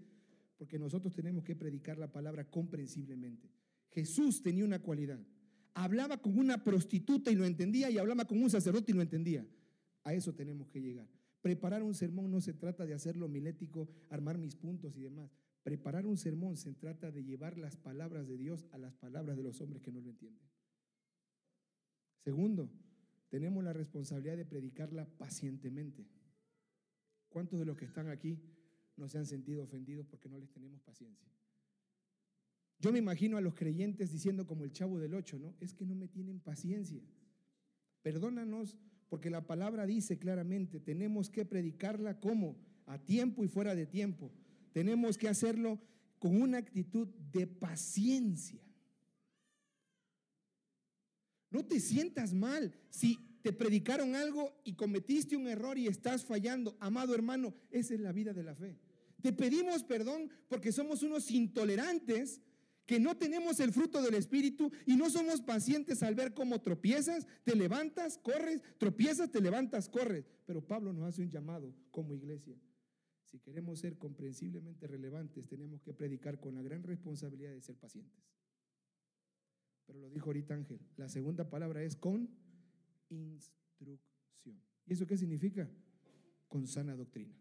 Porque 0.57 0.77
nosotros 0.77 1.15
tenemos 1.15 1.43
que 1.43 1.55
predicar 1.55 1.97
la 1.97 2.11
palabra 2.11 2.45
comprensiblemente. 2.45 3.49
Jesús 3.89 4.43
tenía 4.43 4.63
una 4.63 4.79
cualidad. 4.79 5.19
Hablaba 5.73 6.17
con 6.17 6.37
una 6.37 6.63
prostituta 6.63 7.31
y 7.31 7.35
lo 7.35 7.45
entendía 7.45 7.89
y 7.89 7.97
hablaba 7.97 8.25
con 8.25 8.41
un 8.41 8.51
sacerdote 8.51 8.91
y 8.91 8.95
lo 8.95 9.01
entendía. 9.01 9.43
A 10.03 10.13
eso 10.13 10.33
tenemos 10.33 10.69
que 10.69 10.79
llegar. 10.79 11.07
Preparar 11.43 11.83
un 11.83 11.93
sermón 11.93 12.31
no 12.31 12.39
se 12.39 12.53
trata 12.53 12.85
de 12.85 12.93
hacerlo 12.93 13.27
milético, 13.27 13.89
armar 14.09 14.37
mis 14.37 14.55
puntos 14.55 14.95
y 14.95 15.01
demás. 15.01 15.29
Preparar 15.61 16.07
un 16.07 16.15
sermón 16.15 16.55
se 16.55 16.73
trata 16.73 17.11
de 17.11 17.21
llevar 17.21 17.57
las 17.57 17.75
palabras 17.75 18.29
de 18.29 18.37
Dios 18.37 18.65
a 18.71 18.77
las 18.77 18.95
palabras 18.95 19.35
de 19.35 19.43
los 19.43 19.59
hombres 19.59 19.81
que 19.81 19.91
no 19.91 19.99
lo 19.99 20.09
entienden. 20.09 20.47
Segundo, 22.23 22.71
tenemos 23.27 23.61
la 23.61 23.73
responsabilidad 23.73 24.37
de 24.37 24.45
predicarla 24.45 25.05
pacientemente. 25.17 26.07
¿Cuántos 27.27 27.59
de 27.59 27.65
los 27.65 27.75
que 27.75 27.83
están 27.83 28.07
aquí 28.07 28.39
no 28.95 29.09
se 29.09 29.17
han 29.17 29.25
sentido 29.25 29.63
ofendidos 29.63 30.07
porque 30.07 30.29
no 30.29 30.39
les 30.39 30.49
tenemos 30.49 30.79
paciencia? 30.79 31.27
Yo 32.79 32.93
me 32.93 32.99
imagino 32.99 33.35
a 33.35 33.41
los 33.41 33.53
creyentes 33.53 34.13
diciendo 34.13 34.47
como 34.47 34.63
el 34.63 34.71
chavo 34.71 34.97
del 34.97 35.13
ocho, 35.13 35.37
¿no? 35.37 35.55
Es 35.59 35.73
que 35.73 35.85
no 35.85 35.93
me 35.93 36.07
tienen 36.07 36.39
paciencia. 36.39 37.03
Perdónanos 38.01 38.77
porque 39.13 39.29
la 39.29 39.45
palabra 39.45 39.85
dice 39.85 40.17
claramente, 40.17 40.79
tenemos 40.79 41.29
que 41.29 41.45
predicarla 41.45 42.19
como 42.19 42.57
a 42.87 42.97
tiempo 42.97 43.43
y 43.43 43.47
fuera 43.47 43.75
de 43.75 43.85
tiempo. 43.85 44.31
Tenemos 44.71 45.19
que 45.19 45.29
hacerlo 45.29 45.79
con 46.17 46.41
una 46.41 46.57
actitud 46.57 47.07
de 47.31 47.45
paciencia. 47.45 48.59
No 51.51 51.63
te 51.63 51.79
sientas 51.79 52.33
mal 52.33 52.73
si 52.89 53.19
te 53.43 53.53
predicaron 53.53 54.15
algo 54.15 54.59
y 54.63 54.73
cometiste 54.73 55.37
un 55.37 55.47
error 55.47 55.77
y 55.77 55.85
estás 55.85 56.25
fallando. 56.25 56.75
Amado 56.79 57.13
hermano, 57.13 57.53
esa 57.69 57.93
es 57.93 57.99
la 57.99 58.13
vida 58.13 58.33
de 58.33 58.41
la 58.41 58.55
fe. 58.55 58.79
Te 59.21 59.31
pedimos 59.31 59.83
perdón 59.83 60.31
porque 60.47 60.71
somos 60.71 61.03
unos 61.03 61.29
intolerantes 61.29 62.41
que 62.85 62.99
no 62.99 63.15
tenemos 63.17 63.59
el 63.59 63.71
fruto 63.71 64.01
del 64.01 64.15
Espíritu 64.15 64.71
y 64.85 64.95
no 64.95 65.09
somos 65.09 65.41
pacientes 65.41 66.03
al 66.03 66.15
ver 66.15 66.33
cómo 66.33 66.61
tropiezas, 66.61 67.27
te 67.43 67.55
levantas, 67.55 68.17
corres, 68.17 68.61
tropiezas, 68.77 69.31
te 69.31 69.41
levantas, 69.41 69.89
corres. 69.89 70.25
Pero 70.45 70.65
Pablo 70.65 70.93
nos 70.93 71.05
hace 71.05 71.21
un 71.21 71.29
llamado 71.29 71.73
como 71.91 72.13
iglesia. 72.13 72.55
Si 73.23 73.39
queremos 73.39 73.79
ser 73.79 73.97
comprensiblemente 73.97 74.85
relevantes, 74.85 75.47
tenemos 75.47 75.81
que 75.81 75.93
predicar 75.93 76.39
con 76.39 76.55
la 76.55 76.61
gran 76.61 76.83
responsabilidad 76.83 77.51
de 77.51 77.61
ser 77.61 77.75
pacientes. 77.77 78.23
Pero 79.85 79.99
lo 79.99 80.09
dijo 80.09 80.27
ahorita 80.27 80.53
Ángel, 80.53 80.79
la 80.97 81.09
segunda 81.09 81.49
palabra 81.49 81.83
es 81.83 81.95
con 81.95 82.29
instrucción. 83.09 84.61
¿Y 84.85 84.93
eso 84.93 85.07
qué 85.07 85.17
significa? 85.17 85.69
con 86.53 86.67
sana 86.67 86.95
doctrina. 86.95 87.33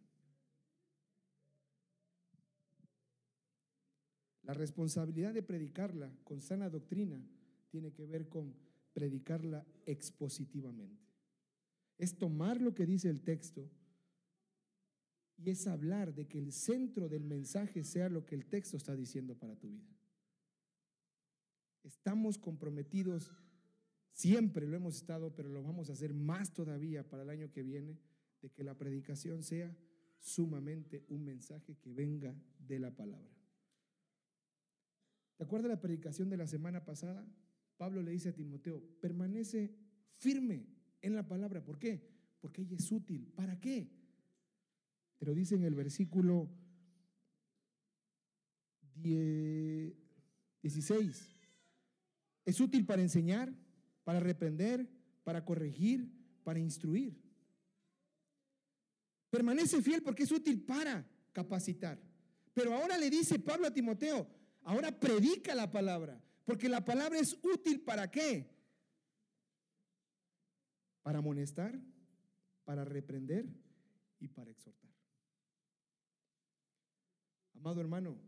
La 4.53 4.59
responsabilidad 4.59 5.33
de 5.33 5.43
predicarla 5.43 6.13
con 6.25 6.43
sana 6.43 6.69
doctrina 6.69 7.19
tiene 7.71 7.91
que 7.91 8.05
ver 8.05 8.29
con 8.29 8.55
predicarla 8.93 9.67
expositivamente. 9.87 11.09
Es 11.97 12.19
tomar 12.19 12.61
lo 12.61 12.75
que 12.75 12.85
dice 12.85 13.09
el 13.09 13.23
texto 13.23 13.67
y 15.39 15.49
es 15.49 15.67
hablar 15.67 16.15
de 16.15 16.29
que 16.29 16.39
el 16.39 16.53
centro 16.53 17.09
del 17.09 17.25
mensaje 17.25 17.83
sea 17.83 18.11
lo 18.11 18.27
que 18.27 18.35
el 18.35 18.45
texto 18.45 18.77
está 18.77 18.95
diciendo 18.95 19.35
para 19.39 19.57
tu 19.57 19.71
vida. 19.71 19.89
Estamos 21.83 22.37
comprometidos, 22.37 23.33
siempre 24.13 24.67
lo 24.67 24.77
hemos 24.77 24.97
estado, 24.97 25.35
pero 25.35 25.49
lo 25.49 25.63
vamos 25.63 25.89
a 25.89 25.95
hacer 25.95 26.13
más 26.13 26.53
todavía 26.53 27.09
para 27.09 27.23
el 27.23 27.31
año 27.31 27.51
que 27.51 27.63
viene, 27.63 27.99
de 28.43 28.51
que 28.51 28.65
la 28.65 28.77
predicación 28.77 29.43
sea 29.43 29.75
sumamente 30.19 31.07
un 31.09 31.25
mensaje 31.25 31.79
que 31.79 31.95
venga 31.95 32.37
de 32.59 32.79
la 32.81 32.95
palabra. 32.95 33.42
¿Te 35.37 35.45
acuerdas 35.45 35.71
la 35.71 35.81
predicación 35.81 36.29
de 36.29 36.37
la 36.37 36.47
semana 36.47 36.85
pasada? 36.85 37.27
Pablo 37.77 38.03
le 38.03 38.13
dice 38.13 38.31
a 38.31 38.35
Timoteo, 38.35 38.83
permanece 39.01 39.75
firme 40.17 40.67
en 41.01 41.15
la 41.15 41.27
palabra. 41.27 41.65
¿Por 41.65 41.79
qué? 41.79 42.09
Porque 42.41 42.63
ella 42.63 42.77
es 42.77 42.91
útil. 42.93 43.33
¿Para 43.35 43.59
qué? 43.61 43.91
Pero 45.19 45.35
dice 45.35 45.55
en 45.55 45.65
el 45.65 45.75
versículo 45.75 46.51
16, 48.95 51.37
es 52.45 52.61
útil 52.61 52.87
para 52.87 53.03
enseñar, 53.03 53.53
para 54.05 54.21
reprender, 54.21 54.89
para 55.25 55.45
corregir, 55.45 56.11
para 56.45 56.59
instruir. 56.59 57.21
Permanece 59.31 59.81
fiel 59.81 60.03
porque 60.03 60.25
es 60.25 60.33
útil 60.33 60.63
para 60.63 61.09
capacitar. 61.33 61.99
Pero 62.53 62.75
ahora 62.75 62.99
le 62.99 63.09
dice 63.09 63.39
Pablo 63.39 63.67
a 63.67 63.73
Timoteo, 63.73 64.29
ahora 64.65 64.99
predica 64.99 65.55
la 65.55 65.71
palabra, 65.71 66.23
porque 66.45 66.69
la 66.69 66.85
palabra 66.85 67.19
es 67.19 67.39
útil 67.43 67.81
para 67.81 68.11
qué? 68.11 68.51
Para 71.03 71.19
amonestar, 71.19 71.79
para 72.65 72.85
reprender 72.85 73.47
y 74.21 74.29
para 74.29 74.51
exhortar. 74.51 74.91
Amado 77.55 77.81
hermano, 77.81 78.19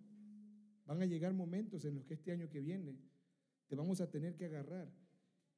van 0.87 1.03
a 1.03 1.07
llegar 1.07 1.33
momentos 1.33 1.85
en 1.85 1.95
los 1.95 2.05
que 2.05 2.15
este 2.15 2.33
año 2.33 2.49
que 2.49 2.61
viene 2.61 2.99
te 3.67 3.77
vamos 3.77 4.01
a 4.01 4.11
tener 4.11 4.37
que 4.37 4.47
agarrar 4.47 4.93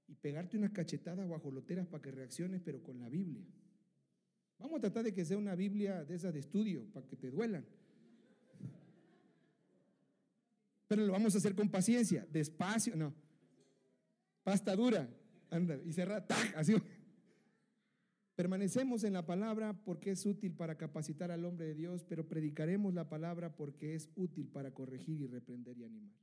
y 0.07 0.15
pegarte 0.15 0.57
unas 0.57 0.71
cachetadas 0.71 1.27
guajoloteras 1.27 1.87
para 1.87 2.03
que 2.03 2.11
reacciones, 2.11 2.63
pero 2.65 2.83
con 2.83 3.01
la 3.01 3.09
Biblia. 3.09 3.45
Vamos 4.59 4.79
a 4.79 4.81
tratar 4.81 5.05
de 5.05 5.13
que 5.13 5.25
sea 5.25 5.37
una 5.37 5.55
Biblia 5.55 6.05
de 6.05 6.15
esas 6.15 6.33
de 6.33 6.41
estudio, 6.41 6.87
para 6.93 7.07
que 7.07 7.17
te 7.17 7.31
duelan. 7.31 7.67
Pero 10.89 11.05
lo 11.05 11.13
vamos 11.13 11.35
a 11.35 11.39
hacer 11.39 11.55
con 11.55 11.69
paciencia, 11.69 12.27
despacio, 12.31 12.95
no. 12.97 13.15
Pasta 14.43 14.77
dura, 14.77 15.09
anda, 15.51 15.79
y 15.85 15.93
cerra, 15.93 16.25
así. 16.55 16.75
Permanecemos 18.37 19.03
en 19.03 19.15
la 19.15 19.25
palabra 19.25 19.73
porque 19.85 20.11
es 20.11 20.27
útil 20.27 20.53
para 20.53 20.77
capacitar 20.77 21.31
al 21.31 21.45
hombre 21.45 21.67
de 21.67 21.75
Dios, 21.75 22.05
pero 22.05 22.29
predicaremos 22.29 22.93
la 22.95 23.09
palabra 23.09 23.57
porque 23.57 23.95
es 23.95 24.11
útil 24.15 24.47
para 24.49 24.73
corregir 24.73 25.21
y 25.23 25.27
reprender 25.27 25.79
y 25.79 25.85
animar. 25.85 26.15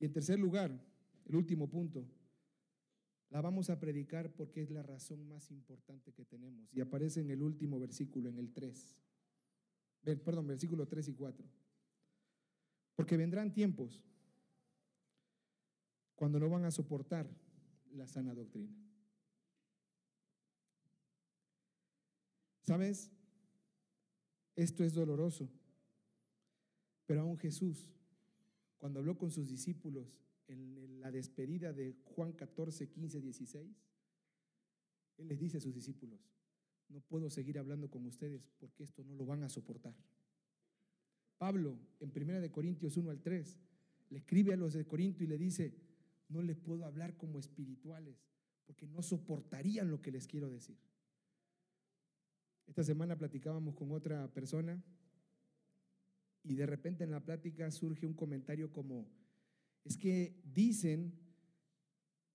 Y 0.00 0.06
en 0.06 0.12
tercer 0.12 0.38
lugar, 0.38 0.84
el 1.26 1.36
último 1.36 1.70
punto, 1.70 2.04
la 3.30 3.40
vamos 3.40 3.70
a 3.70 3.78
predicar 3.78 4.32
porque 4.32 4.62
es 4.62 4.70
la 4.70 4.82
razón 4.82 5.28
más 5.28 5.50
importante 5.52 6.12
que 6.12 6.24
tenemos. 6.24 6.68
Y 6.74 6.80
aparece 6.80 7.20
en 7.20 7.30
el 7.30 7.42
último 7.42 7.78
versículo, 7.78 8.28
en 8.28 8.38
el 8.38 8.52
3. 8.52 8.96
Perdón, 10.24 10.48
versículo 10.48 10.88
3 10.88 11.08
y 11.08 11.14
4. 11.14 11.46
Porque 13.00 13.16
vendrán 13.16 13.50
tiempos 13.50 14.04
cuando 16.14 16.38
no 16.38 16.50
van 16.50 16.66
a 16.66 16.70
soportar 16.70 17.26
la 17.92 18.06
sana 18.06 18.34
doctrina. 18.34 18.76
¿Sabes? 22.60 23.10
Esto 24.54 24.84
es 24.84 24.92
doloroso. 24.92 25.48
Pero 27.06 27.22
aún 27.22 27.38
Jesús, 27.38 27.88
cuando 28.76 28.98
habló 28.98 29.16
con 29.16 29.30
sus 29.30 29.48
discípulos 29.48 30.20
en 30.46 31.00
la 31.00 31.10
despedida 31.10 31.72
de 31.72 31.96
Juan 32.04 32.34
14, 32.34 32.86
15, 32.86 33.22
16, 33.22 33.82
Él 35.16 35.26
les 35.26 35.38
dice 35.38 35.56
a 35.56 35.60
sus 35.62 35.72
discípulos, 35.72 36.20
no 36.90 37.00
puedo 37.00 37.30
seguir 37.30 37.58
hablando 37.58 37.88
con 37.88 38.04
ustedes 38.04 38.50
porque 38.58 38.84
esto 38.84 39.02
no 39.04 39.14
lo 39.14 39.24
van 39.24 39.42
a 39.42 39.48
soportar. 39.48 39.94
Pablo, 41.40 41.78
en 42.00 42.12
1 42.14 42.42
de 42.42 42.50
Corintios 42.50 42.98
1 42.98 43.10
al 43.10 43.22
3, 43.22 43.56
le 44.10 44.18
escribe 44.18 44.52
a 44.52 44.58
los 44.58 44.74
de 44.74 44.84
Corinto 44.84 45.24
y 45.24 45.26
le 45.26 45.38
dice, 45.38 45.72
no 46.28 46.42
les 46.42 46.58
puedo 46.58 46.84
hablar 46.84 47.16
como 47.16 47.38
espirituales, 47.38 48.14
porque 48.66 48.86
no 48.86 49.02
soportarían 49.02 49.90
lo 49.90 50.02
que 50.02 50.12
les 50.12 50.26
quiero 50.26 50.50
decir. 50.50 50.76
Esta 52.66 52.84
semana 52.84 53.16
platicábamos 53.16 53.74
con 53.74 53.90
otra 53.90 54.30
persona 54.34 54.84
y 56.42 56.56
de 56.56 56.66
repente 56.66 57.04
en 57.04 57.10
la 57.10 57.24
plática 57.24 57.70
surge 57.70 58.04
un 58.04 58.12
comentario 58.12 58.70
como, 58.70 59.08
es 59.82 59.96
que 59.96 60.42
dicen 60.44 61.18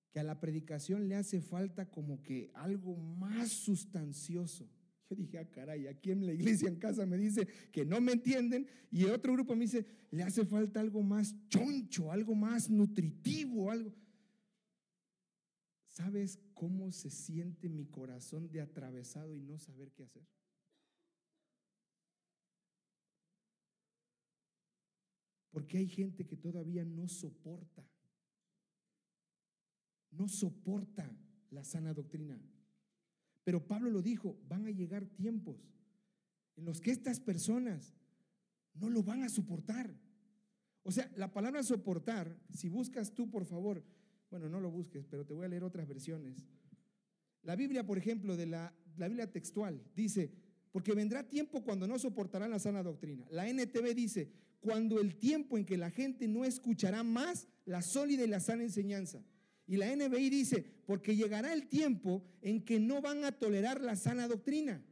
que 0.10 0.20
a 0.20 0.24
la 0.24 0.39
predicación 0.39 1.08
le 1.08 1.15
hace 1.15 1.41
falta 1.41 1.91
como 1.91 2.24
que 2.24 2.50
algo 2.56 2.98
más 2.98 3.50
sustancioso. 3.52 4.68
Yo 5.10 5.15
dije, 5.15 5.38
ah, 5.38 5.52
caray, 5.52 5.88
aquí 5.88 6.12
en 6.12 6.26
la 6.26 6.34
iglesia 6.34 6.68
en 6.68 6.78
casa 6.78 7.06
me 7.06 7.18
dice 7.18 7.48
que 7.72 7.86
no 7.86 8.02
me 8.02 8.13
entienden 8.13 8.68
y 8.89 9.06
otro 9.06 9.34
grupo 9.34 9.56
me 9.56 9.65
dice, 9.65 9.86
le 10.10 10.24
hace 10.24 10.46
falta 10.46 10.80
algo 10.80 11.04
más 11.04 11.36
choncho, 11.48 12.12
algo 12.12 12.34
más 12.34 12.70
nutritivo, 12.70 13.70
algo. 13.70 13.94
¿Sabes 15.89 16.39
cómo 16.54 16.91
se 16.91 17.10
siente 17.10 17.70
mi 17.70 17.86
corazón 17.86 18.50
de 18.52 18.62
atravesado 18.62 19.36
y 19.36 19.41
no 19.41 19.60
saber 19.60 19.91
qué 19.91 20.04
hacer? 20.04 20.28
Porque 25.52 25.78
hay 25.78 25.88
gente 25.88 26.26
que 26.26 26.36
todavía 26.36 26.84
no 26.84 27.08
soporta, 27.08 27.88
no 30.12 30.28
soporta 30.28 31.10
la 31.52 31.63
sana 31.63 31.94
doctrina. 31.94 32.41
Pero 33.46 33.66
Pablo 33.66 33.90
lo 33.92 34.02
dijo, 34.02 34.38
van 34.50 34.66
a 34.66 34.72
llegar 34.72 35.06
tiempos 35.06 35.56
en 36.58 36.66
los 36.66 36.82
que 36.82 36.92
estas 36.92 37.20
personas 37.20 37.94
no 38.74 38.90
lo 38.90 39.04
van 39.04 39.24
a 39.24 39.30
soportar. 39.30 39.96
O 40.82 40.92
sea, 40.92 41.10
la 41.16 41.32
palabra 41.32 41.62
soportar, 41.64 42.38
si 42.54 42.70
buscas 42.70 43.14
tú, 43.14 43.30
por 43.30 43.46
favor, 43.46 43.84
bueno, 44.32 44.50
no 44.50 44.60
lo 44.60 44.72
busques, 44.72 45.06
pero 45.06 45.26
te 45.26 45.34
voy 45.34 45.46
a 45.46 45.48
leer 45.48 45.64
otras 45.64 45.88
versiones. 45.88 46.44
La 47.44 47.56
Biblia, 47.56 47.86
por 47.86 48.00
ejemplo, 48.00 48.36
de 48.36 48.48
la, 48.48 48.74
Biblia 48.98 49.32
textual, 49.32 49.80
dice, 49.96 50.32
porque 50.72 50.94
vendrá 50.94 51.30
tiempo 51.30 51.64
cuando 51.64 51.88
no 51.88 52.00
soportarán 52.00 52.50
la 52.50 52.60
sana 52.60 52.82
doctrina. 52.82 53.28
La 53.30 53.48
NTV 53.48 53.94
dice, 53.94 54.32
cuando 54.60 55.00
el 55.00 55.18
tiempo 55.18 55.56
en 55.56 55.66
que 55.66 55.78
la 55.78 55.92
gente 55.92 56.28
no 56.28 56.46
escuchará 56.46 57.04
más 57.04 57.48
la 57.66 57.84
sólida 57.84 58.24
y 58.24 58.28
la 58.28 58.40
sana 58.40 58.64
enseñanza. 58.64 59.24
Y 59.67 59.78
la 59.78 59.95
NBI 59.95 60.30
dice, 60.30 60.62
porque 60.86 61.15
llegará 61.15 61.51
el 61.54 61.67
tiempo 61.67 62.23
en 62.41 62.63
que 62.63 62.80
no 62.80 63.01
van 63.01 63.23
a 63.23 63.32
tolerar 63.32 63.82
la 63.82 63.95
sana 63.95 64.28
doctrina. 64.28 64.84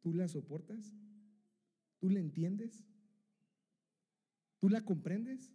¿Tú 0.00 0.14
la 0.14 0.26
soportas? 0.26 0.92
¿Tú 2.00 2.10
la 2.10 2.18
entiendes? 2.18 2.84
¿Tú 4.58 4.68
la 4.68 4.84
comprendes? 4.84 5.52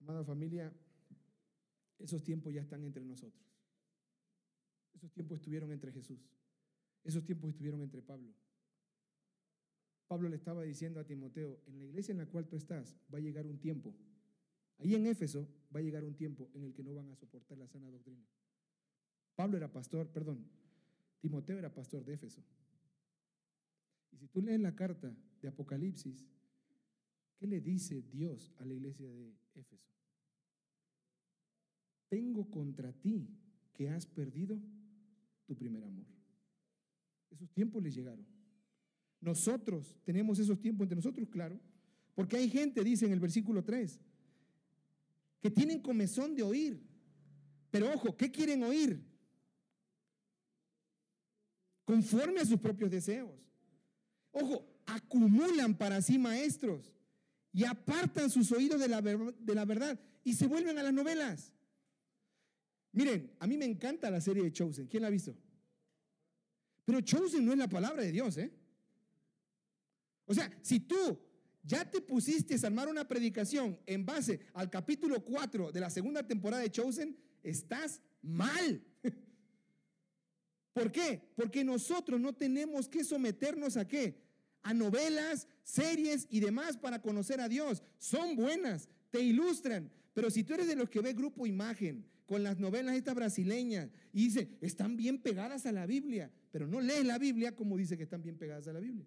Amada 0.00 0.24
familia, 0.24 0.72
esos 1.98 2.22
tiempos 2.22 2.54
ya 2.54 2.62
están 2.62 2.84
entre 2.84 3.04
nosotros. 3.04 3.44
Esos 4.94 5.12
tiempos 5.12 5.38
estuvieron 5.38 5.72
entre 5.72 5.92
Jesús. 5.92 6.30
Esos 7.02 7.24
tiempos 7.24 7.50
estuvieron 7.50 7.82
entre 7.82 8.02
Pablo. 8.02 8.32
Pablo 10.06 10.28
le 10.28 10.36
estaba 10.36 10.62
diciendo 10.62 11.00
a 11.00 11.04
Timoteo, 11.04 11.60
en 11.66 11.78
la 11.78 11.84
iglesia 11.84 12.12
en 12.12 12.18
la 12.18 12.26
cual 12.26 12.46
tú 12.46 12.56
estás 12.56 12.96
va 13.12 13.18
a 13.18 13.20
llegar 13.20 13.46
un 13.46 13.58
tiempo, 13.58 13.94
ahí 14.78 14.94
en 14.94 15.06
Éfeso 15.06 15.48
va 15.74 15.80
a 15.80 15.82
llegar 15.82 16.04
un 16.04 16.14
tiempo 16.14 16.50
en 16.54 16.62
el 16.62 16.72
que 16.72 16.82
no 16.82 16.94
van 16.94 17.10
a 17.10 17.16
soportar 17.16 17.58
la 17.58 17.66
sana 17.66 17.90
doctrina. 17.90 18.24
Pablo 19.34 19.56
era 19.56 19.72
pastor, 19.72 20.08
perdón, 20.08 20.46
Timoteo 21.20 21.58
era 21.58 21.74
pastor 21.74 22.04
de 22.04 22.14
Éfeso. 22.14 22.42
Y 24.12 24.16
si 24.16 24.28
tú 24.28 24.40
lees 24.40 24.60
la 24.60 24.74
carta 24.74 25.14
de 25.42 25.48
Apocalipsis, 25.48 26.24
¿qué 27.36 27.46
le 27.46 27.60
dice 27.60 28.02
Dios 28.02 28.52
a 28.58 28.64
la 28.64 28.74
iglesia 28.74 29.10
de 29.10 29.34
Éfeso? 29.54 29.90
Tengo 32.08 32.48
contra 32.48 32.92
ti 32.92 33.28
que 33.74 33.90
has 33.90 34.06
perdido 34.06 34.60
tu 35.46 35.56
primer 35.56 35.84
amor. 35.84 36.06
Esos 37.30 37.50
tiempos 37.50 37.82
les 37.82 37.94
llegaron. 37.94 38.35
Nosotros 39.20 39.96
tenemos 40.04 40.38
esos 40.38 40.60
tiempos 40.60 40.84
entre 40.84 40.96
nosotros, 40.96 41.28
claro, 41.28 41.58
porque 42.14 42.36
hay 42.36 42.48
gente, 42.48 42.82
dice 42.82 43.06
en 43.06 43.12
el 43.12 43.20
versículo 43.20 43.62
3, 43.62 44.00
que 45.40 45.50
tienen 45.50 45.80
comezón 45.80 46.34
de 46.34 46.42
oír. 46.42 46.82
Pero 47.70 47.92
ojo, 47.92 48.16
¿qué 48.16 48.30
quieren 48.30 48.62
oír? 48.62 49.04
Conforme 51.84 52.40
a 52.40 52.46
sus 52.46 52.58
propios 52.58 52.90
deseos. 52.90 53.30
Ojo, 54.32 54.66
acumulan 54.86 55.76
para 55.76 56.00
sí 56.02 56.18
maestros 56.18 56.92
y 57.52 57.64
apartan 57.64 58.30
sus 58.30 58.50
oídos 58.52 58.80
de 58.80 58.88
la, 58.88 59.00
de 59.00 59.54
la 59.54 59.64
verdad 59.64 59.98
y 60.24 60.34
se 60.34 60.46
vuelven 60.46 60.78
a 60.78 60.82
las 60.82 60.92
novelas. 60.92 61.52
Miren, 62.92 63.30
a 63.38 63.46
mí 63.46 63.56
me 63.56 63.66
encanta 63.66 64.10
la 64.10 64.20
serie 64.20 64.42
de 64.42 64.52
Chosen. 64.52 64.86
¿Quién 64.86 65.02
la 65.02 65.08
ha 65.08 65.10
visto? 65.10 65.36
Pero 66.84 67.00
Chosen 67.00 67.44
no 67.44 67.52
es 67.52 67.58
la 67.58 67.68
palabra 67.68 68.02
de 68.02 68.10
Dios, 68.10 68.38
¿eh? 68.38 68.50
O 70.26 70.34
sea, 70.34 70.50
si 70.62 70.80
tú 70.80 71.18
ya 71.62 71.88
te 71.90 72.00
pusiste 72.00 72.54
a 72.54 72.66
armar 72.66 72.88
una 72.88 73.08
predicación 73.08 73.78
en 73.86 74.06
base 74.06 74.40
al 74.54 74.70
capítulo 74.70 75.24
4 75.24 75.72
de 75.72 75.80
la 75.80 75.90
segunda 75.90 76.26
temporada 76.26 76.62
de 76.62 76.70
Chosen, 76.70 77.16
estás 77.42 78.00
mal. 78.22 78.82
¿Por 80.72 80.92
qué? 80.92 81.22
Porque 81.34 81.64
nosotros 81.64 82.20
no 82.20 82.34
tenemos 82.34 82.88
que 82.88 83.02
someternos 83.02 83.76
a 83.76 83.88
qué? 83.88 84.22
A 84.62 84.74
novelas, 84.74 85.48
series 85.62 86.26
y 86.30 86.40
demás 86.40 86.76
para 86.76 87.00
conocer 87.00 87.40
a 87.40 87.48
Dios. 87.48 87.82
Son 87.98 88.36
buenas, 88.36 88.88
te 89.10 89.20
ilustran. 89.20 89.90
Pero 90.12 90.30
si 90.30 90.44
tú 90.44 90.54
eres 90.54 90.68
de 90.68 90.76
los 90.76 90.88
que 90.88 91.00
ve 91.00 91.14
Grupo 91.14 91.46
Imagen 91.46 92.04
con 92.26 92.42
las 92.42 92.58
novelas 92.58 92.96
estas 92.96 93.14
brasileñas 93.14 93.88
y 94.12 94.24
dice, 94.24 94.50
están 94.60 94.96
bien 94.96 95.18
pegadas 95.22 95.66
a 95.66 95.72
la 95.72 95.86
Biblia, 95.86 96.30
pero 96.50 96.66
no 96.66 96.80
lees 96.80 97.04
la 97.04 97.18
Biblia 97.18 97.54
como 97.54 97.76
dice 97.76 97.96
que 97.96 98.02
están 98.02 98.22
bien 98.22 98.36
pegadas 98.36 98.68
a 98.68 98.72
la 98.72 98.80
Biblia. 98.80 99.06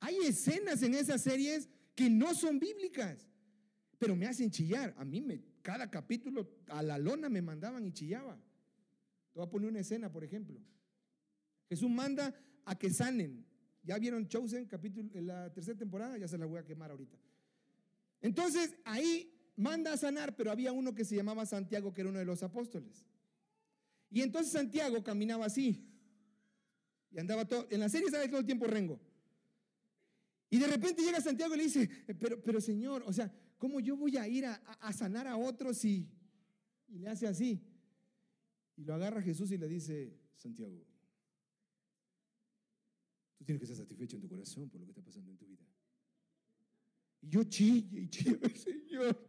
Hay 0.00 0.16
escenas 0.18 0.82
en 0.82 0.94
esas 0.94 1.22
series 1.22 1.68
que 1.94 2.08
no 2.08 2.34
son 2.34 2.58
bíblicas, 2.58 3.26
pero 3.98 4.14
me 4.14 4.26
hacen 4.26 4.50
chillar. 4.50 4.94
A 4.96 5.04
mí 5.04 5.20
me, 5.20 5.42
cada 5.62 5.90
capítulo 5.90 6.48
a 6.68 6.82
la 6.82 6.98
lona 6.98 7.28
me 7.28 7.42
mandaban 7.42 7.84
y 7.86 7.92
chillaba. 7.92 8.36
Te 9.32 9.38
voy 9.38 9.46
a 9.46 9.50
poner 9.50 9.68
una 9.68 9.80
escena, 9.80 10.10
por 10.10 10.24
ejemplo. 10.24 10.60
Jesús 11.68 11.90
manda 11.90 12.34
a 12.64 12.78
que 12.78 12.90
sanen. 12.90 13.44
Ya 13.82 13.98
vieron 13.98 14.28
Chosen, 14.28 14.66
capítulo, 14.66 15.08
en 15.14 15.26
la 15.26 15.52
tercera 15.52 15.78
temporada, 15.78 16.18
ya 16.18 16.28
se 16.28 16.38
la 16.38 16.46
voy 16.46 16.58
a 16.58 16.64
quemar 16.64 16.90
ahorita. 16.90 17.18
Entonces 18.20 18.74
ahí 18.84 19.32
manda 19.56 19.92
a 19.92 19.96
sanar, 19.96 20.36
pero 20.36 20.50
había 20.50 20.72
uno 20.72 20.94
que 20.94 21.04
se 21.04 21.16
llamaba 21.16 21.46
Santiago, 21.46 21.92
que 21.92 22.02
era 22.02 22.10
uno 22.10 22.18
de 22.18 22.24
los 22.24 22.42
apóstoles. 22.42 23.04
Y 24.10 24.22
entonces 24.22 24.52
Santiago 24.52 25.02
caminaba 25.02 25.46
así. 25.46 25.84
Y 27.10 27.18
andaba 27.18 27.46
todo, 27.46 27.66
en 27.70 27.80
la 27.80 27.88
serie 27.88 28.10
sabe 28.10 28.28
todo 28.28 28.40
el 28.40 28.46
tiempo 28.46 28.66
rengo. 28.66 29.00
Y 30.50 30.58
de 30.58 30.66
repente 30.66 31.02
llega 31.02 31.20
Santiago 31.20 31.54
y 31.54 31.58
le 31.58 31.64
dice, 31.64 31.88
pero, 32.18 32.42
pero 32.42 32.60
Señor, 32.60 33.02
o 33.06 33.12
sea, 33.12 33.32
¿cómo 33.58 33.80
yo 33.80 33.96
voy 33.96 34.16
a 34.16 34.26
ir 34.26 34.46
a, 34.46 34.92
sanar 34.92 35.26
a 35.26 35.36
otros 35.36 35.84
y, 35.84 36.08
y 36.88 36.98
le 36.98 37.08
hace 37.08 37.26
así? 37.26 37.60
Y 38.76 38.84
lo 38.84 38.94
agarra 38.94 39.20
Jesús 39.20 39.50
y 39.50 39.58
le 39.58 39.68
dice, 39.68 40.16
Santiago, 40.36 40.86
tú 43.36 43.44
tienes 43.44 43.60
que 43.60 43.64
estar 43.64 43.76
satisfecho 43.76 44.16
en 44.16 44.22
tu 44.22 44.28
corazón 44.28 44.70
por 44.70 44.80
lo 44.80 44.86
que 44.86 44.92
está 44.92 45.02
pasando 45.02 45.30
en 45.30 45.36
tu 45.36 45.46
vida. 45.46 45.66
Y 47.20 47.28
yo 47.28 47.44
chille 47.44 48.00
y 48.00 48.08
chille, 48.08 48.38
Señor. 48.56 49.28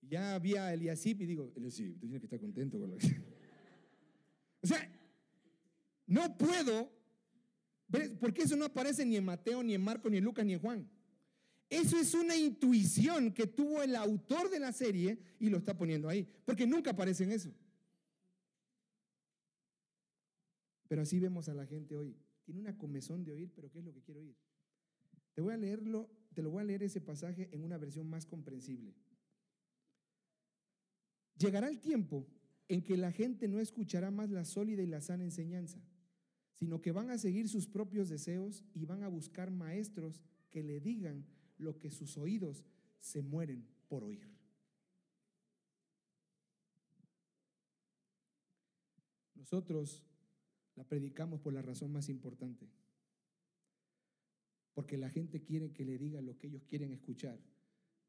Y 0.00 0.08
ya 0.08 0.34
había 0.34 0.72
Eliasip 0.72 1.20
y 1.20 1.26
digo, 1.26 1.52
Eliasip, 1.54 1.94
tú 2.00 2.06
tienes 2.06 2.20
que 2.20 2.26
estar 2.26 2.40
contento 2.40 2.78
con 2.80 2.90
lo 2.90 2.96
que... 2.96 3.06
O 4.62 4.66
sea, 4.66 4.90
no 6.06 6.36
puedo 6.36 6.95
porque 8.20 8.42
eso 8.42 8.56
no 8.56 8.64
aparece 8.64 9.04
ni 9.04 9.16
en 9.16 9.24
Mateo, 9.24 9.62
ni 9.62 9.74
en 9.74 9.82
Marco, 9.82 10.10
ni 10.10 10.18
en 10.18 10.24
Lucas, 10.24 10.44
ni 10.44 10.54
en 10.54 10.60
Juan. 10.60 10.88
Eso 11.68 11.98
es 11.98 12.14
una 12.14 12.36
intuición 12.36 13.32
que 13.32 13.46
tuvo 13.46 13.82
el 13.82 13.96
autor 13.96 14.50
de 14.50 14.60
la 14.60 14.72
serie 14.72 15.18
y 15.38 15.48
lo 15.48 15.58
está 15.58 15.76
poniendo 15.76 16.08
ahí, 16.08 16.28
porque 16.44 16.66
nunca 16.66 16.90
aparece 16.92 17.24
en 17.24 17.32
eso. 17.32 17.52
Pero 20.88 21.02
así 21.02 21.18
vemos 21.18 21.48
a 21.48 21.54
la 21.54 21.66
gente 21.66 21.96
hoy. 21.96 22.16
Tiene 22.44 22.60
una 22.60 22.76
comezón 22.78 23.24
de 23.24 23.32
oír, 23.32 23.50
pero 23.54 23.70
¿qué 23.70 23.80
es 23.80 23.84
lo 23.84 23.92
que 23.92 24.02
quiero 24.02 24.20
oír? 24.20 24.36
Te 25.34 25.42
voy 25.42 25.54
a 25.54 25.56
leerlo, 25.56 26.08
te 26.32 26.42
lo 26.42 26.50
voy 26.50 26.62
a 26.62 26.64
leer 26.64 26.84
ese 26.84 27.00
pasaje 27.00 27.48
en 27.52 27.64
una 27.64 27.76
versión 27.76 28.08
más 28.08 28.24
comprensible. 28.24 28.94
Llegará 31.36 31.68
el 31.68 31.80
tiempo 31.80 32.26
en 32.68 32.82
que 32.82 32.96
la 32.96 33.10
gente 33.10 33.48
no 33.48 33.58
escuchará 33.58 34.10
más 34.10 34.30
la 34.30 34.44
sólida 34.44 34.82
y 34.82 34.86
la 34.86 35.00
sana 35.00 35.24
enseñanza 35.24 35.80
sino 36.56 36.80
que 36.80 36.92
van 36.92 37.10
a 37.10 37.18
seguir 37.18 37.48
sus 37.48 37.66
propios 37.66 38.08
deseos 38.08 38.64
y 38.74 38.86
van 38.86 39.02
a 39.02 39.08
buscar 39.08 39.50
maestros 39.50 40.22
que 40.50 40.62
le 40.62 40.80
digan 40.80 41.26
lo 41.58 41.78
que 41.78 41.90
sus 41.90 42.16
oídos 42.16 42.64
se 42.98 43.22
mueren 43.22 43.66
por 43.88 44.04
oír. 44.04 44.26
Nosotros 49.34 50.02
la 50.74 50.84
predicamos 50.84 51.40
por 51.40 51.52
la 51.52 51.62
razón 51.62 51.92
más 51.92 52.08
importante, 52.08 52.68
porque 54.74 54.96
la 54.96 55.10
gente 55.10 55.42
quiere 55.42 55.72
que 55.72 55.84
le 55.84 55.98
diga 55.98 56.20
lo 56.20 56.38
que 56.38 56.48
ellos 56.48 56.64
quieren 56.64 56.90
escuchar, 56.92 57.38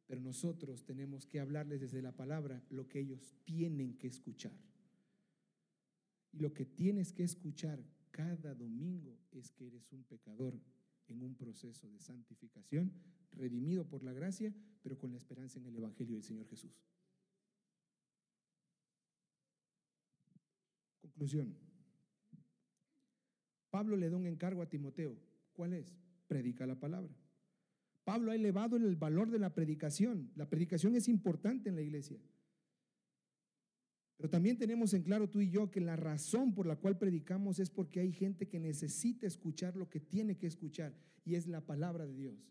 pero 0.05 0.21
nosotros 0.21 0.85
tenemos 0.85 1.27
que 1.27 1.39
hablarles 1.39 1.81
desde 1.81 2.01
la 2.01 2.13
palabra 2.13 2.63
lo 2.69 2.87
que 2.87 3.01
ellos 3.01 3.35
tienen 3.43 3.97
que 3.97 4.07
escuchar. 4.07 4.57
Y 6.31 6.39
lo 6.39 6.53
que 6.53 6.65
tienes 6.65 7.11
que 7.11 7.23
escuchar 7.23 7.83
cada 8.17 8.55
domingo 8.55 9.15
es 9.31 9.51
que 9.51 9.67
eres 9.67 9.91
un 9.91 10.03
pecador 10.03 10.59
en 11.07 11.21
un 11.21 11.35
proceso 11.35 11.87
de 11.87 11.99
santificación, 11.99 12.91
redimido 13.31 13.87
por 13.87 14.03
la 14.03 14.11
gracia, 14.11 14.51
pero 14.81 14.97
con 14.97 15.11
la 15.11 15.17
esperanza 15.17 15.59
en 15.59 15.67
el 15.67 15.75
Evangelio 15.75 16.15
del 16.15 16.23
Señor 16.23 16.47
Jesús. 16.47 16.71
Conclusión. 20.99 21.55
Pablo 23.69 23.95
le 23.95 24.09
da 24.09 24.17
un 24.17 24.25
encargo 24.25 24.63
a 24.63 24.69
Timoteo. 24.69 25.15
¿Cuál 25.53 25.73
es? 25.73 25.95
Predica 26.27 26.65
la 26.65 26.79
palabra. 26.79 27.13
Pablo 28.03 28.31
ha 28.31 28.35
elevado 28.35 28.77
el 28.77 28.95
valor 28.95 29.29
de 29.29 29.37
la 29.37 29.53
predicación. 29.53 30.31
La 30.35 30.49
predicación 30.49 30.95
es 30.95 31.07
importante 31.07 31.69
en 31.69 31.75
la 31.75 31.81
iglesia. 31.81 32.17
Pero 34.17 34.29
también 34.29 34.57
tenemos 34.57 34.93
en 34.93 35.03
claro 35.03 35.29
tú 35.29 35.41
y 35.41 35.49
yo 35.49 35.69
que 35.69 35.79
la 35.79 35.95
razón 35.95 36.53
por 36.53 36.65
la 36.65 36.75
cual 36.75 36.97
predicamos 36.97 37.59
es 37.59 37.69
porque 37.69 37.99
hay 37.99 38.11
gente 38.11 38.47
que 38.47 38.59
necesita 38.59 39.27
escuchar 39.27 39.75
lo 39.75 39.89
que 39.89 39.99
tiene 39.99 40.37
que 40.37 40.47
escuchar 40.47 40.93
y 41.23 41.35
es 41.35 41.47
la 41.47 41.61
palabra 41.61 42.07
de 42.07 42.15
Dios. 42.15 42.47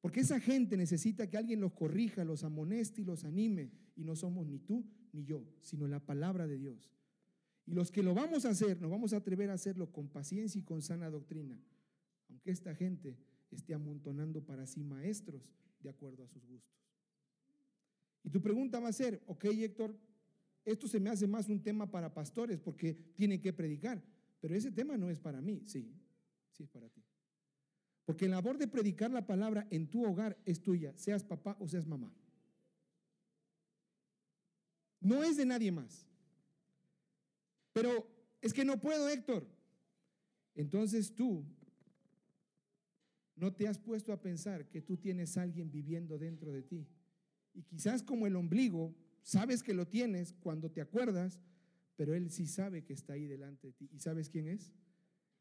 Porque 0.00 0.20
esa 0.20 0.40
gente 0.40 0.76
necesita 0.76 1.28
que 1.28 1.36
alguien 1.36 1.60
los 1.60 1.74
corrija, 1.74 2.24
los 2.24 2.44
amoneste 2.44 3.02
y 3.02 3.04
los 3.04 3.24
anime. 3.24 3.70
Y 3.94 4.04
no 4.04 4.16
somos 4.16 4.46
ni 4.46 4.58
tú 4.58 4.84
ni 5.12 5.24
yo, 5.24 5.44
sino 5.60 5.86
la 5.86 6.00
palabra 6.00 6.46
de 6.46 6.58
Dios. 6.58 6.90
Y 7.66 7.74
los 7.74 7.92
que 7.92 8.02
lo 8.02 8.14
vamos 8.14 8.44
a 8.44 8.50
hacer, 8.50 8.80
nos 8.80 8.90
vamos 8.90 9.12
a 9.12 9.18
atrever 9.18 9.50
a 9.50 9.54
hacerlo 9.54 9.92
con 9.92 10.08
paciencia 10.08 10.58
y 10.58 10.64
con 10.64 10.82
sana 10.82 11.10
doctrina. 11.10 11.60
Aunque 12.28 12.50
esta 12.50 12.74
gente 12.74 13.16
esté 13.50 13.74
amontonando 13.74 14.44
para 14.44 14.66
sí 14.66 14.82
maestros 14.82 15.52
de 15.80 15.90
acuerdo 15.90 16.24
a 16.24 16.28
sus 16.28 16.44
gustos. 16.46 16.72
Y 18.24 18.30
tu 18.30 18.40
pregunta 18.40 18.80
va 18.80 18.88
a 18.88 18.92
ser, 18.92 19.22
ok 19.26 19.44
Héctor, 19.44 19.96
esto 20.64 20.86
se 20.86 21.00
me 21.00 21.10
hace 21.10 21.26
más 21.26 21.48
un 21.48 21.62
tema 21.62 21.90
para 21.90 22.12
pastores 22.12 22.60
porque 22.60 22.94
tienen 23.14 23.40
que 23.40 23.52
predicar, 23.52 24.02
pero 24.40 24.54
ese 24.54 24.70
tema 24.70 24.96
no 24.96 25.10
es 25.10 25.18
para 25.18 25.40
mí, 25.40 25.62
sí, 25.66 25.92
sí 26.50 26.62
es 26.62 26.68
para 26.68 26.88
ti. 26.88 27.02
Porque 28.04 28.28
la 28.28 28.36
labor 28.36 28.58
de 28.58 28.68
predicar 28.68 29.10
la 29.10 29.26
palabra 29.26 29.66
en 29.70 29.88
tu 29.88 30.04
hogar 30.04 30.38
es 30.44 30.60
tuya, 30.60 30.92
seas 30.96 31.24
papá 31.24 31.56
o 31.60 31.68
seas 31.68 31.86
mamá. 31.86 32.12
No 35.00 35.22
es 35.22 35.36
de 35.36 35.46
nadie 35.46 35.72
más. 35.72 36.06
Pero 37.72 38.06
es 38.40 38.52
que 38.52 38.64
no 38.64 38.80
puedo, 38.80 39.08
Héctor. 39.08 39.46
Entonces 40.54 41.14
tú 41.14 41.44
no 43.36 43.52
te 43.52 43.66
has 43.66 43.78
puesto 43.78 44.12
a 44.12 44.20
pensar 44.20 44.68
que 44.68 44.82
tú 44.82 44.96
tienes 44.96 45.36
a 45.36 45.42
alguien 45.42 45.70
viviendo 45.70 46.18
dentro 46.18 46.52
de 46.52 46.62
ti. 46.62 46.86
Y 47.54 47.62
quizás 47.62 48.02
como 48.02 48.26
el 48.26 48.36
ombligo 48.36 48.94
Sabes 49.22 49.62
que 49.62 49.74
lo 49.74 49.86
tienes 49.86 50.32
cuando 50.40 50.70
te 50.70 50.80
acuerdas, 50.80 51.40
pero 51.96 52.14
Él 52.14 52.30
sí 52.30 52.46
sabe 52.46 52.84
que 52.84 52.92
está 52.92 53.14
ahí 53.14 53.26
delante 53.26 53.68
de 53.68 53.72
ti. 53.72 53.88
¿Y 53.92 54.00
sabes 54.00 54.28
quién 54.28 54.48
es? 54.48 54.72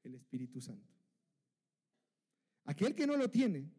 El 0.03 0.15
Espíritu 0.15 0.61
Santo. 0.61 0.93
Aquel 2.65 2.95
que 2.95 3.07
no 3.07 3.17
lo 3.17 3.29
tiene 3.29 3.71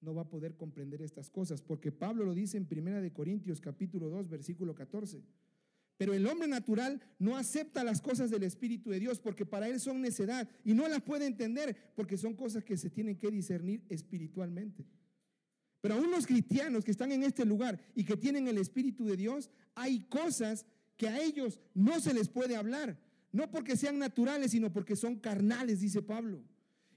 no 0.00 0.14
va 0.14 0.22
a 0.22 0.28
poder 0.28 0.56
comprender 0.56 1.02
estas 1.02 1.30
cosas, 1.30 1.62
porque 1.62 1.90
Pablo 1.90 2.24
lo 2.24 2.34
dice 2.34 2.56
en 2.56 2.66
Primera 2.66 3.00
de 3.00 3.12
Corintios 3.12 3.60
capítulo 3.60 4.08
2, 4.08 4.28
versículo 4.28 4.74
14. 4.74 5.24
Pero 5.96 6.12
el 6.12 6.26
hombre 6.26 6.46
natural 6.46 7.00
no 7.18 7.36
acepta 7.36 7.82
las 7.82 8.00
cosas 8.00 8.30
del 8.30 8.42
Espíritu 8.42 8.90
de 8.90 9.00
Dios 9.00 9.18
porque 9.18 9.46
para 9.46 9.68
él 9.68 9.80
son 9.80 10.02
necedad 10.02 10.48
y 10.62 10.74
no 10.74 10.86
las 10.88 11.02
puede 11.02 11.26
entender 11.26 11.92
porque 11.94 12.18
son 12.18 12.34
cosas 12.34 12.64
que 12.64 12.76
se 12.76 12.90
tienen 12.90 13.16
que 13.18 13.30
discernir 13.30 13.82
espiritualmente. 13.88 14.84
Pero 15.86 16.00
aún 16.00 16.10
los 16.10 16.26
cristianos 16.26 16.84
que 16.84 16.90
están 16.90 17.12
en 17.12 17.22
este 17.22 17.44
lugar 17.44 17.80
y 17.94 18.02
que 18.02 18.16
tienen 18.16 18.48
el 18.48 18.58
Espíritu 18.58 19.04
de 19.04 19.16
Dios, 19.16 19.50
hay 19.76 20.00
cosas 20.08 20.66
que 20.96 21.08
a 21.08 21.22
ellos 21.22 21.60
no 21.74 22.00
se 22.00 22.12
les 22.12 22.28
puede 22.28 22.56
hablar. 22.56 22.98
No 23.30 23.48
porque 23.52 23.76
sean 23.76 24.00
naturales, 24.00 24.50
sino 24.50 24.72
porque 24.72 24.96
son 24.96 25.14
carnales, 25.14 25.78
dice 25.78 26.02
Pablo. 26.02 26.42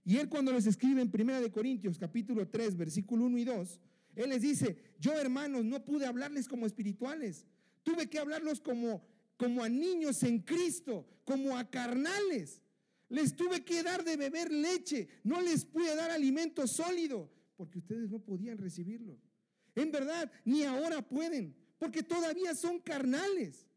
Y 0.03 0.17
él 0.17 0.27
cuando 0.27 0.51
les 0.51 0.65
escribe 0.65 1.03
en 1.03 1.11
1 1.13 1.39
de 1.39 1.51
Corintios 1.51 1.99
capítulo 1.99 2.47
3, 2.47 2.77
versículo 2.77 3.25
1 3.25 3.37
y 3.37 3.43
2, 3.43 3.79
Él 4.15 4.29
les 4.31 4.41
dice, 4.41 4.75
yo 4.99 5.13
hermanos 5.13 5.63
no 5.65 5.85
pude 5.85 6.07
hablarles 6.07 6.47
como 6.47 6.65
espirituales, 6.65 7.45
tuve 7.83 8.09
que 8.09 8.17
hablarlos 8.17 8.59
como, 8.59 9.03
como 9.37 9.63
a 9.63 9.69
niños 9.69 10.23
en 10.23 10.39
Cristo, 10.39 11.05
como 11.25 11.55
a 11.55 11.69
carnales. 11.69 12.63
Les 13.07 13.35
tuve 13.35 13.63
que 13.63 13.83
dar 13.83 14.03
de 14.03 14.17
beber 14.17 14.51
leche, 14.51 15.09
no 15.23 15.41
les 15.41 15.63
pude 15.63 15.95
dar 15.95 16.09
alimento 16.09 16.65
sólido, 16.65 17.29
porque 17.59 17.79
ustedes 17.79 18.09
no 18.09 18.19
podían 18.19 18.57
recibirlo. 18.57 19.19
En 19.75 19.91
verdad, 19.91 20.31
ni 20.45 20.63
ahora 20.63 21.01
pueden, 21.01 21.53
porque 21.77 22.01
todavía 22.01 22.55
son 22.55 22.79
carnales. 22.79 23.67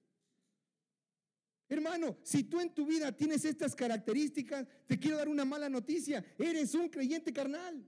Hermano, 1.69 2.17
si 2.23 2.45
tú 2.45 2.61
en 2.61 2.73
tu 2.73 2.87
vida 2.87 3.11
tienes 3.11 3.45
estas 3.45 3.75
características, 3.75 4.69
te 4.87 5.01
quiero 5.01 5.17
dar 5.17 5.29
una 5.29 5.45
mala 5.45 5.69
noticia. 5.69 6.25
Eres 6.39 6.77
un 6.77 6.89
creyente 6.89 7.33
carnal. 7.33 7.85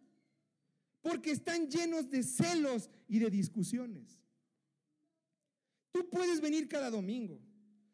Porque 1.00 1.30
están 1.30 1.70
llenos 1.70 2.10
de 2.10 2.24
celos 2.24 2.90
y 3.06 3.20
de 3.20 3.30
discusiones. 3.30 4.20
Tú 5.92 6.10
puedes 6.10 6.40
venir 6.40 6.66
cada 6.66 6.90
domingo. 6.90 7.40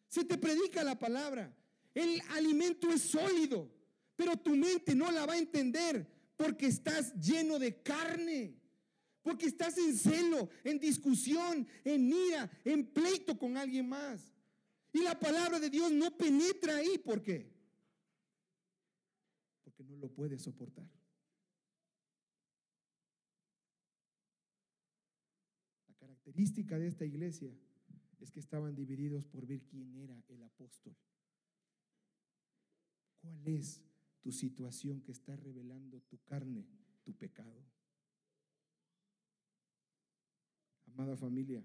Se 0.08 0.24
te 0.24 0.38
predica 0.38 0.82
la 0.82 0.98
palabra. 0.98 1.54
El 1.92 2.22
alimento 2.30 2.90
es 2.90 3.02
sólido, 3.02 3.70
pero 4.16 4.38
tu 4.38 4.56
mente 4.56 4.94
no 4.94 5.10
la 5.10 5.26
va 5.26 5.34
a 5.34 5.38
entender 5.38 6.19
porque 6.40 6.68
estás 6.68 7.12
lleno 7.20 7.58
de 7.58 7.82
carne. 7.82 8.58
Porque 9.20 9.44
estás 9.44 9.76
en 9.76 9.94
celo, 9.94 10.48
en 10.64 10.78
discusión, 10.78 11.68
en 11.84 12.10
ira, 12.10 12.50
en 12.64 12.86
pleito 12.94 13.38
con 13.38 13.58
alguien 13.58 13.86
más. 13.86 14.32
Y 14.90 15.02
la 15.02 15.18
palabra 15.18 15.60
de 15.60 15.68
Dios 15.68 15.92
no 15.92 16.16
penetra 16.16 16.76
ahí. 16.76 16.96
¿Por 16.96 17.22
qué? 17.22 17.52
Porque 19.64 19.84
no 19.84 19.98
lo 19.98 20.08
puede 20.08 20.38
soportar. 20.38 20.88
La 25.88 25.94
característica 25.96 26.78
de 26.78 26.86
esta 26.86 27.04
iglesia 27.04 27.54
es 28.18 28.30
que 28.30 28.40
estaban 28.40 28.74
divididos 28.74 29.26
por 29.26 29.46
ver 29.46 29.60
quién 29.66 29.94
era 29.94 30.18
el 30.28 30.42
apóstol. 30.42 30.96
¿Cuál 33.20 33.46
es 33.46 33.89
tu 34.20 34.32
situación 34.32 35.00
que 35.00 35.12
está 35.12 35.36
revelando 35.36 36.00
tu 36.02 36.18
carne, 36.24 36.66
tu 37.02 37.14
pecado? 37.14 37.64
Amada 40.86 41.16
familia, 41.16 41.64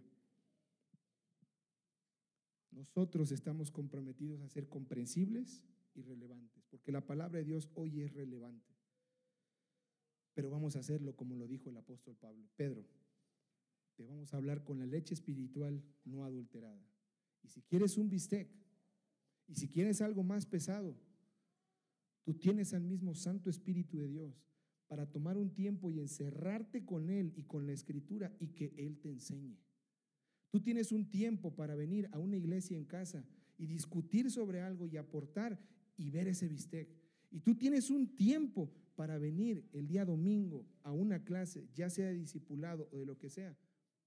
nosotros 2.72 3.32
estamos 3.32 3.72
comprometidos 3.72 4.42
a 4.42 4.50
ser 4.50 4.68
comprensibles 4.68 5.64
y 5.94 6.02
relevantes, 6.02 6.66
porque 6.70 6.92
la 6.92 7.06
palabra 7.06 7.40
de 7.40 7.46
Dios 7.46 7.70
hoy 7.74 8.02
es 8.02 8.14
relevante. 8.14 8.76
Pero 10.34 10.50
vamos 10.50 10.76
a 10.76 10.80
hacerlo 10.80 11.16
como 11.16 11.36
lo 11.36 11.48
dijo 11.48 11.70
el 11.70 11.78
apóstol 11.78 12.18
Pablo. 12.18 12.46
Pedro, 12.58 12.86
te 13.96 14.04
vamos 14.04 14.34
a 14.34 14.38
hablar 14.38 14.64
con 14.66 14.80
la 14.80 14.86
leche 14.86 15.14
espiritual 15.14 15.82
no 16.04 16.26
adulterada. 16.26 16.86
Y 17.44 17.48
si 17.48 17.62
quieres 17.62 17.98
un 17.98 18.10
bistec, 18.10 18.50
y 19.48 19.56
si 19.56 19.70
quieres 19.70 20.02
algo 20.02 20.24
más 20.24 20.46
pesado, 20.46 20.98
tú 22.26 22.34
tienes 22.34 22.74
al 22.74 22.84
mismo 22.84 23.14
Santo 23.14 23.50
Espíritu 23.50 24.00
de 24.00 24.08
Dios 24.08 24.44
para 24.88 25.06
tomar 25.06 25.38
un 25.38 25.54
tiempo 25.54 25.92
y 25.92 26.00
encerrarte 26.00 26.84
con 26.84 27.10
Él 27.10 27.32
y 27.36 27.44
con 27.44 27.66
la 27.66 27.74
Escritura 27.74 28.36
y 28.40 28.50
que 28.50 28.74
Él 28.78 29.00
te 29.00 29.10
enseñe. 29.10 29.58
Tú 30.52 30.60
tienes 30.60 30.92
un 30.92 31.10
tiempo 31.10 31.56
para 31.56 31.76
venir 31.76 32.10
a 32.12 32.20
una 32.20 32.36
iglesia 32.36 32.78
en 32.78 32.86
casa 32.86 33.24
y 33.58 33.68
discutir 33.68 34.32
sobre 34.32 34.62
algo 34.62 34.88
y 34.88 34.98
aportar 34.98 35.60
y 35.98 36.10
ver 36.10 36.28
ese 36.28 36.48
bistec. 36.48 36.90
Y 37.30 37.42
tú 37.42 37.56
tienes 37.56 37.90
un 37.90 38.16
tiempo 38.16 38.72
para 38.96 39.18
venir 39.18 39.68
el 39.72 39.88
día 39.88 40.06
domingo 40.06 40.66
a 40.84 40.92
una 40.92 41.24
clase, 41.24 41.68
ya 41.74 41.90
sea 41.90 42.08
de 42.08 42.16
discipulado 42.16 42.90
o 42.92 42.98
de 42.98 43.06
lo 43.06 43.18
que 43.18 43.30
sea, 43.30 43.56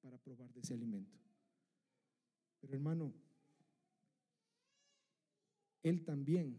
para 0.00 0.18
probar 0.18 0.52
de 0.54 0.60
ese 0.60 0.74
alimento. 0.74 1.18
Pero 2.60 2.74
hermano, 2.74 3.12
Él 5.82 6.04
también 6.04 6.58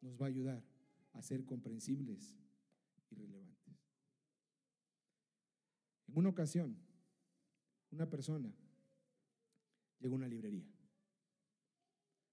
nos 0.00 0.20
va 0.20 0.26
a 0.26 0.28
ayudar 0.28 0.71
a 1.12 1.22
ser 1.22 1.44
comprensibles 1.44 2.36
y 3.10 3.14
relevantes. 3.14 3.52
En 6.08 6.18
una 6.18 6.28
ocasión, 6.28 6.76
una 7.90 8.08
persona 8.08 8.52
llegó 9.98 10.14
a 10.14 10.18
una 10.18 10.28
librería. 10.28 10.66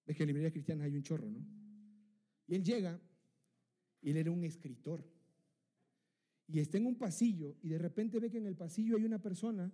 Ves 0.05 0.17
que 0.17 0.23
en 0.23 0.27
librerías 0.27 0.53
cristianas 0.53 0.85
hay 0.85 0.95
un 0.95 1.03
chorro, 1.03 1.29
¿no? 1.29 1.45
Y 2.47 2.55
él 2.55 2.63
llega, 2.63 2.99
y 4.01 4.09
él 4.09 4.17
era 4.17 4.31
un 4.31 4.43
escritor. 4.43 5.07
Y 6.47 6.59
está 6.59 6.77
en 6.77 6.87
un 6.87 6.95
pasillo, 6.95 7.57
y 7.61 7.69
de 7.69 7.77
repente 7.77 8.19
ve 8.19 8.29
que 8.29 8.39
en 8.39 8.47
el 8.47 8.55
pasillo 8.55 8.97
hay 8.97 9.05
una 9.05 9.21
persona 9.21 9.71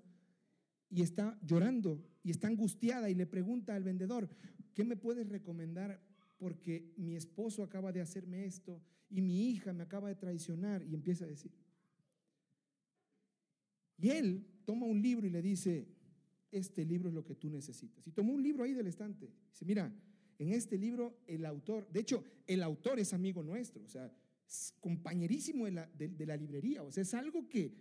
y 0.90 1.02
está 1.02 1.40
llorando 1.42 2.06
y 2.24 2.32
está 2.32 2.48
angustiada 2.48 3.10
y 3.10 3.16
le 3.16 3.26
pregunta 3.26 3.76
al 3.76 3.84
vendedor, 3.84 4.30
¿qué 4.74 4.84
me 4.84 4.98
puedes 4.98 5.28
recomendar? 5.30 6.02
Porque 6.38 6.94
mi 6.98 7.16
esposo 7.16 7.64
acaba 7.64 7.92
de 7.92 8.02
hacerme 8.02 8.46
esto 8.46 8.82
y 9.10 9.22
mi 9.22 9.50
hija 9.50 9.74
me 9.74 9.84
acaba 9.84 10.10
de 10.10 10.16
traicionar 10.16 10.84
y 10.84 10.94
empieza 10.94 11.26
a 11.26 11.28
decir. 11.28 11.52
Y 13.98 14.10
él 14.10 14.46
toma 14.66 14.86
un 14.86 15.02
libro 15.02 15.26
y 15.26 15.30
le 15.30 15.42
dice, 15.42 15.88
este 16.52 16.86
libro 16.86 17.10
es 17.10 17.16
lo 17.16 17.24
que 17.24 17.36
tú 17.36 17.50
necesitas. 17.50 18.06
Y 18.08 18.12
tomó 18.12 18.34
un 18.34 18.44
libro 18.44 18.64
ahí 18.64 18.74
del 18.74 18.88
estante. 18.88 19.32
Dice, 19.52 19.66
mira, 19.66 19.94
en 20.40 20.52
este 20.52 20.78
libro 20.78 21.20
el 21.28 21.46
autor, 21.46 21.88
de 21.92 22.02
hecho, 22.02 22.24
el 22.48 22.62
autor 22.64 23.00
es 23.00 23.14
amigo 23.14 23.42
nuestro, 23.44 23.84
o 23.84 23.88
sea, 23.88 24.12
es 24.48 24.74
compañerísimo 24.80 25.66
de 25.66 25.72
la, 25.72 25.88
de, 25.88 26.26
la 26.26 26.38
librería, 26.38 26.84
o 26.84 26.92
sea, 26.92 27.02
es 27.02 27.14
algo 27.14 27.48
que 27.48 27.74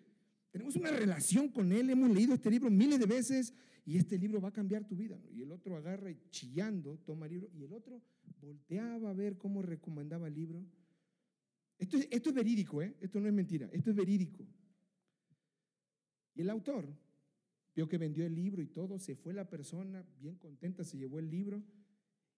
tenemos 0.51 0.77
una 0.77 0.91
relación 0.91 1.49
con 1.49 1.73
él, 1.73 1.91
hemos 1.91 2.11
leído 2.11 2.35
este 2.35 2.51
libro 2.51 2.71
miles 2.71 3.01
de 3.01 3.07
veces 3.07 3.53
y 3.85 3.99
este 3.99 4.17
libro 4.19 4.41
va 4.41 4.49
a 4.49 4.53
cambiar 4.53 4.87
tu 4.87 4.95
vida. 4.95 5.19
Y 5.33 5.43
el 5.43 5.51
otro 5.51 5.77
agarra 5.77 6.11
y 6.11 6.19
chillando 6.31 6.97
toma 7.05 7.27
el 7.27 7.33
libro 7.33 7.51
y 7.53 7.65
el 7.65 7.73
otro 7.73 8.01
volteaba 8.41 9.11
a 9.11 9.15
ver 9.15 9.37
cómo 9.37 9.63
recomendaba 9.63 10.29
el 10.29 10.35
libro. 10.35 10.65
Esto, 11.79 11.99
es 11.99 12.35
verídico, 12.35 12.81
¿eh? 12.83 12.95
esto 13.01 13.21
no 13.21 13.29
es 13.29 13.35
mentira, 13.35 13.69
esto 13.73 13.91
es 13.91 13.97
verídico. 13.97 14.47
Y 16.35 16.43
el 16.43 16.51
autor 16.51 16.89
Vio 17.75 17.89
que 17.89 17.99
vendió 17.99 18.25
el 18.25 18.35
libro 18.35 18.63
y 18.63 18.69
todo, 18.69 18.99
se 18.99 19.17
fue 19.17 19.35
la 19.35 19.49
persona, 19.49 20.07
bien 20.21 20.37
contenta, 20.37 20.85
se 20.85 20.97
llevó 20.97 21.19
el 21.19 21.29
libro. 21.29 21.63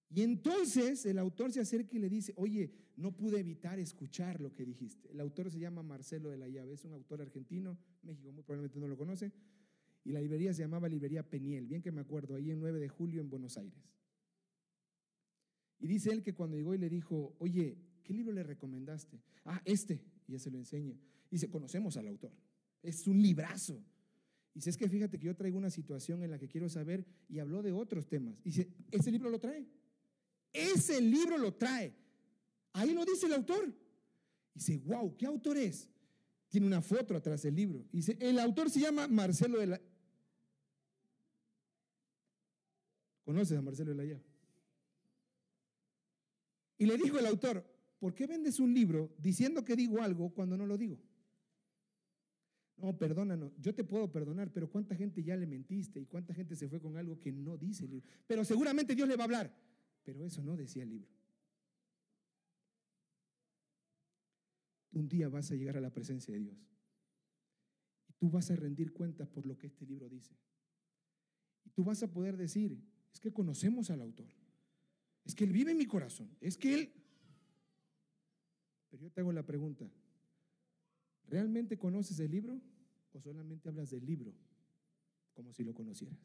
Y 0.09 0.23
entonces 0.23 1.05
el 1.05 1.19
autor 1.19 1.53
se 1.53 1.61
acerca 1.61 1.97
y 1.97 1.99
le 1.99 2.09
dice, 2.09 2.33
oye, 2.37 2.73
no 2.97 3.15
pude 3.15 3.41
evitar 3.41 3.79
escuchar 3.79 4.41
lo 4.41 4.53
que 4.53 4.65
dijiste. 4.65 5.11
El 5.11 5.21
autor 5.21 5.51
se 5.51 5.59
llama 5.59 5.83
Marcelo 5.83 6.31
de 6.31 6.39
la 6.39 6.49
Llave, 6.49 6.75
es 6.75 6.85
un 6.85 6.93
autor 6.93 7.21
argentino, 7.21 7.77
México 8.03 8.33
muy 8.33 8.43
probablemente 8.45 8.79
no 8.79 8.89
lo 8.89 8.97
conoce, 8.97 9.31
y 10.05 10.13
la 10.13 10.21
librería 10.21 10.55
se 10.55 10.63
llamaba 10.63 10.89
Librería 10.89 11.29
Peniel, 11.29 11.67
bien 11.67 11.83
que 11.83 11.93
me 11.93 12.01
acuerdo, 12.01 12.37
ahí 12.37 12.51
en 12.51 12.61
9 12.61 12.79
de 12.79 12.89
julio 12.89 13.21
en 13.21 13.29
Buenos 13.29 13.59
Aires. 13.59 13.93
Y 15.79 15.87
dice 15.87 16.11
él 16.13 16.23
que 16.23 16.33
cuando 16.33 16.57
llegó 16.57 16.75
y 16.75 16.79
le 16.79 16.89
dijo, 16.89 17.37
oye, 17.41 17.77
¿qué 18.07 18.15
libro 18.15 18.33
le 18.33 18.45
recomendaste? 18.45 19.21
Ah, 19.45 19.61
este, 19.65 20.01
y 20.29 20.33
ya 20.33 20.39
se 20.39 20.51
lo 20.51 20.59
enseña. 20.59 20.95
Y 21.29 21.37
dice, 21.37 21.51
conocemos 21.51 21.97
al 21.97 22.07
autor, 22.07 22.33
es 22.83 23.07
un 23.09 23.21
librazo. 23.21 23.83
Y 24.55 24.61
si 24.61 24.71
es 24.71 24.77
que 24.77 24.89
fíjate 24.89 25.19
que 25.19 25.27
yo 25.27 25.35
traigo 25.35 25.59
una 25.59 25.71
situación 25.71 26.23
en 26.23 26.31
la 26.31 26.39
que 26.39 26.49
quiero 26.49 26.69
saber 26.69 27.05
y 27.29 27.41
habló 27.41 27.63
de 27.63 27.73
otros 27.73 28.07
temas. 28.09 28.39
Y 28.43 28.51
dice, 28.51 28.69
ese 28.91 29.11
libro 29.11 29.29
lo 29.29 29.39
trae. 29.39 29.67
Ese 30.53 31.01
libro 31.01 31.37
lo 31.37 31.53
trae. 31.53 31.95
Ahí 32.73 32.95
lo 32.95 33.05
dice 33.05 33.27
el 33.27 33.35
autor. 33.35 33.69
Y 34.55 34.59
dice, 34.59 34.79
wow, 34.79 35.15
¿qué 35.17 35.27
autor 35.27 35.59
es? 35.59 35.91
Tiene 36.49 36.67
una 36.67 36.81
foto 36.81 37.15
atrás 37.15 37.43
del 37.43 37.57
libro. 37.57 37.85
Y 37.93 37.99
dice, 37.99 38.17
el 38.21 38.39
autor 38.39 38.71
se 38.71 38.81
llama 38.81 39.09
Marcelo 39.09 39.59
de 39.59 39.67
la... 39.67 39.81
¿Conoces 43.25 43.59
a 43.59 43.63
Marcelo 43.63 43.95
de 43.95 43.97
la? 43.97 44.21
Y 46.79 46.87
le 46.87 46.97
dijo 46.97 47.19
el 47.19 47.27
autor, 47.27 47.76
¿por 48.07 48.15
qué 48.15 48.29
vendes 48.29 48.61
un 48.61 48.73
libro 48.73 49.13
diciendo 49.19 49.65
que 49.65 49.75
digo 49.75 50.01
algo 50.01 50.33
cuando 50.33 50.57
no 50.57 50.65
lo 50.65 50.79
digo? 50.79 50.97
No, 52.77 52.97
perdónanos, 52.97 53.51
yo 53.61 53.75
te 53.75 53.83
puedo 53.83 54.13
perdonar, 54.13 54.53
pero 54.53 54.71
¿cuánta 54.71 54.95
gente 54.95 55.25
ya 55.25 55.37
le 55.37 55.45
mentiste 55.45 55.99
y 55.99 56.07
cuánta 56.07 56.33
gente 56.33 56.55
se 56.55 56.69
fue 56.69 56.81
con 56.81 56.97
algo 56.97 57.19
que 57.19 57.33
no 57.33 57.59
dice 57.59 57.85
el 57.85 57.91
libro? 57.91 58.09
Pero 58.25 58.45
seguramente 58.45 58.95
Dios 58.95 59.09
le 59.09 59.17
va 59.17 59.25
a 59.25 59.25
hablar, 59.25 59.57
pero 60.05 60.25
eso 60.25 60.41
no 60.41 60.57
decía 60.57 60.85
el 60.85 60.91
libro. 60.91 61.11
Un 64.93 65.09
día 65.09 65.29
vas 65.29 65.51
a 65.51 65.57
llegar 65.57 65.77
a 65.77 65.81
la 65.81 65.93
presencia 65.93 66.33
de 66.33 66.39
Dios 66.39 66.59
y 68.09 68.13
tú 68.13 68.31
vas 68.31 68.53
a 68.53 68.55
rendir 68.55 68.93
cuentas 68.93 69.29
por 69.29 69.47
lo 69.47 69.59
que 69.59 69.67
este 69.67 69.85
libro 69.85 70.09
dice. 70.09 70.37
Y 71.65 71.71
tú 71.71 71.83
vas 71.83 72.01
a 72.05 72.13
poder 72.13 72.37
decir, 72.37 72.81
es 73.13 73.19
que 73.19 73.33
conocemos 73.33 73.91
al 73.91 74.01
autor, 74.01 74.29
es 75.25 75.35
que 75.35 75.43
Él 75.43 75.51
vive 75.51 75.73
en 75.73 75.79
mi 75.79 75.87
corazón, 75.87 76.31
es 76.41 76.57
que 76.57 76.73
Él... 76.73 77.03
Yo 79.01 79.11
te 79.11 79.21
hago 79.21 79.33
la 79.33 79.45
pregunta, 79.45 79.91
¿Realmente 81.29 81.77
conoces 81.77 82.21
el 82.21 82.31
libro 82.31 82.61
o 83.13 83.21
solamente 83.21 83.69
hablas 83.69 83.91
del 83.91 84.05
libro 84.07 84.33
como 85.35 85.53
si 85.53 85.65
lo 85.65 85.75
conocieras? 85.75 86.19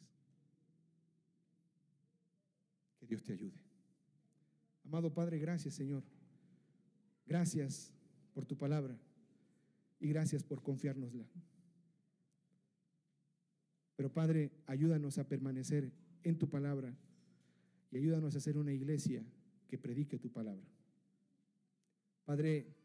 Que 2.99 3.07
Dios 3.07 3.23
te 3.23 3.33
ayude. 3.33 3.59
Amado 4.85 5.13
Padre, 5.13 5.39
gracias 5.39 5.73
Señor. 5.73 6.03
Gracias 7.25 7.93
por 8.33 8.45
tu 8.45 8.57
palabra 8.57 8.97
y 9.99 10.07
gracias 10.07 10.43
por 10.43 10.61
confiárnosla. 10.61 11.25
Pero 13.95 14.13
Padre, 14.13 14.51
ayúdanos 14.67 15.17
a 15.17 15.27
permanecer 15.27 15.91
en 16.23 16.37
tu 16.37 16.49
palabra 16.49 16.95
y 17.91 17.97
ayúdanos 17.97 18.35
a 18.35 18.39
ser 18.39 18.57
una 18.57 18.73
iglesia 18.73 19.23
que 19.67 19.77
predique 19.77 20.19
tu 20.19 20.31
palabra. 20.31 20.67
Padre, 22.25 22.75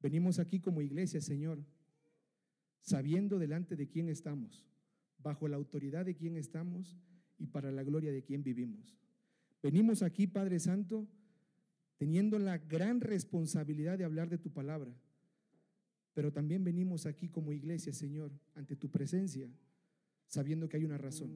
venimos 0.00 0.38
aquí 0.38 0.60
como 0.60 0.82
iglesia, 0.82 1.20
Señor, 1.20 1.64
sabiendo 2.80 3.38
delante 3.38 3.76
de 3.76 3.88
quién 3.88 4.08
estamos, 4.08 4.64
bajo 5.18 5.48
la 5.48 5.56
autoridad 5.56 6.04
de 6.04 6.16
quién 6.16 6.36
estamos 6.36 6.98
y 7.38 7.46
para 7.46 7.70
la 7.72 7.82
gloria 7.82 8.12
de 8.12 8.22
quién 8.22 8.42
vivimos. 8.42 8.96
Venimos 9.62 10.02
aquí, 10.02 10.26
Padre 10.26 10.58
Santo, 10.58 11.08
teniendo 11.96 12.38
la 12.38 12.58
gran 12.58 13.00
responsabilidad 13.00 13.96
de 13.98 14.04
hablar 14.04 14.28
de 14.28 14.38
tu 14.38 14.50
palabra, 14.50 14.92
pero 16.14 16.32
también 16.32 16.64
venimos 16.64 17.06
aquí 17.06 17.28
como 17.28 17.52
iglesia, 17.52 17.92
Señor, 17.92 18.32
ante 18.54 18.76
tu 18.76 18.90
presencia, 18.90 19.48
sabiendo 20.26 20.68
que 20.68 20.76
hay 20.76 20.84
una 20.84 20.98
razón. 20.98 21.30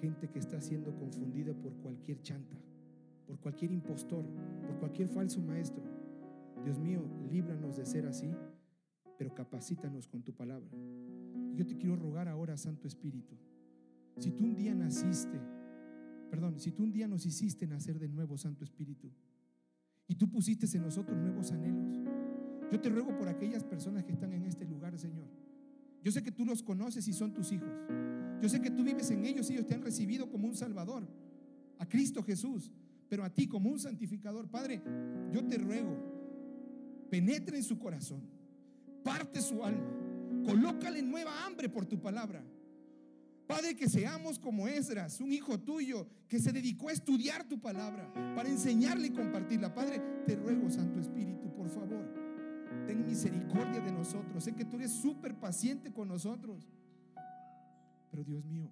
Gente 0.00 0.30
que 0.30 0.38
está 0.38 0.60
siendo 0.60 0.94
confundida 0.96 1.52
por 1.54 1.74
cualquier 1.76 2.22
chanta, 2.22 2.56
por 3.26 3.38
cualquier 3.38 3.72
impostor, 3.72 4.24
por 4.66 4.78
cualquier 4.78 5.08
falso 5.08 5.40
maestro. 5.40 5.82
Dios 6.64 6.78
mío, 6.78 7.02
líbranos 7.30 7.76
de 7.76 7.86
ser 7.86 8.06
así, 8.06 8.30
pero 9.18 9.34
capacítanos 9.34 10.06
con 10.06 10.22
tu 10.22 10.32
palabra. 10.34 10.70
yo 11.54 11.66
te 11.66 11.76
quiero 11.76 11.96
rogar 11.96 12.28
ahora, 12.28 12.56
Santo 12.56 12.88
Espíritu, 12.88 13.36
si 14.18 14.30
tú 14.30 14.44
un 14.44 14.54
día 14.54 14.74
naciste, 14.74 15.38
perdón, 16.30 16.58
si 16.58 16.72
tú 16.72 16.82
un 16.82 16.92
día 16.92 17.08
nos 17.08 17.26
hiciste 17.26 17.66
nacer 17.66 17.98
de 17.98 18.08
nuevo, 18.08 18.36
Santo 18.36 18.64
Espíritu, 18.64 19.10
y 20.08 20.14
tú 20.14 20.28
pusiste 20.28 20.66
en 20.76 20.82
nosotros 20.82 21.16
nuevos 21.18 21.52
anhelos, 21.52 22.00
yo 22.70 22.80
te 22.80 22.88
ruego 22.88 23.16
por 23.16 23.28
aquellas 23.28 23.64
personas 23.64 24.04
que 24.04 24.12
están 24.12 24.32
en 24.32 24.46
este 24.46 24.64
lugar, 24.64 24.98
Señor. 24.98 25.28
Yo 26.02 26.10
sé 26.10 26.22
que 26.22 26.32
tú 26.32 26.44
los 26.44 26.62
conoces 26.62 27.06
y 27.06 27.12
son 27.12 27.32
tus 27.32 27.52
hijos. 27.52 27.70
Yo 28.40 28.48
sé 28.48 28.60
que 28.60 28.70
tú 28.70 28.82
vives 28.82 29.10
en 29.10 29.24
ellos 29.24 29.48
y 29.50 29.54
ellos 29.54 29.66
te 29.66 29.74
han 29.74 29.82
recibido 29.82 30.30
como 30.30 30.48
un 30.48 30.56
Salvador, 30.56 31.06
a 31.78 31.88
Cristo 31.88 32.22
Jesús, 32.22 32.72
pero 33.12 33.24
a 33.24 33.28
ti 33.28 33.46
como 33.46 33.68
un 33.68 33.78
santificador. 33.78 34.48
Padre, 34.48 34.80
yo 35.30 35.44
te 35.46 35.58
ruego, 35.58 35.94
penetra 37.10 37.58
en 37.58 37.62
su 37.62 37.78
corazón, 37.78 38.22
parte 39.04 39.42
su 39.42 39.62
alma, 39.62 39.86
colócale 40.46 41.02
nueva 41.02 41.44
hambre 41.44 41.68
por 41.68 41.84
tu 41.84 42.00
palabra. 42.00 42.42
Padre, 43.46 43.76
que 43.76 43.86
seamos 43.90 44.38
como 44.38 44.66
Esdras, 44.66 45.20
un 45.20 45.30
hijo 45.30 45.60
tuyo 45.60 46.06
que 46.26 46.38
se 46.40 46.52
dedicó 46.52 46.88
a 46.88 46.92
estudiar 46.92 47.44
tu 47.44 47.60
palabra 47.60 48.10
para 48.34 48.48
enseñarle 48.48 49.08
y 49.08 49.10
compartirla. 49.10 49.74
Padre, 49.74 50.00
te 50.24 50.34
ruego, 50.34 50.70
Santo 50.70 50.98
Espíritu, 50.98 51.54
por 51.54 51.68
favor, 51.68 52.10
ten 52.86 53.04
misericordia 53.04 53.82
de 53.82 53.92
nosotros. 53.92 54.42
Sé 54.42 54.54
que 54.54 54.64
tú 54.64 54.76
eres 54.76 54.90
súper 54.90 55.34
paciente 55.34 55.92
con 55.92 56.08
nosotros. 56.08 56.66
Pero 58.10 58.24
Dios 58.24 58.42
mío, 58.46 58.70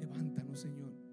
levántanos, 0.00 0.58
Señor. 0.58 1.09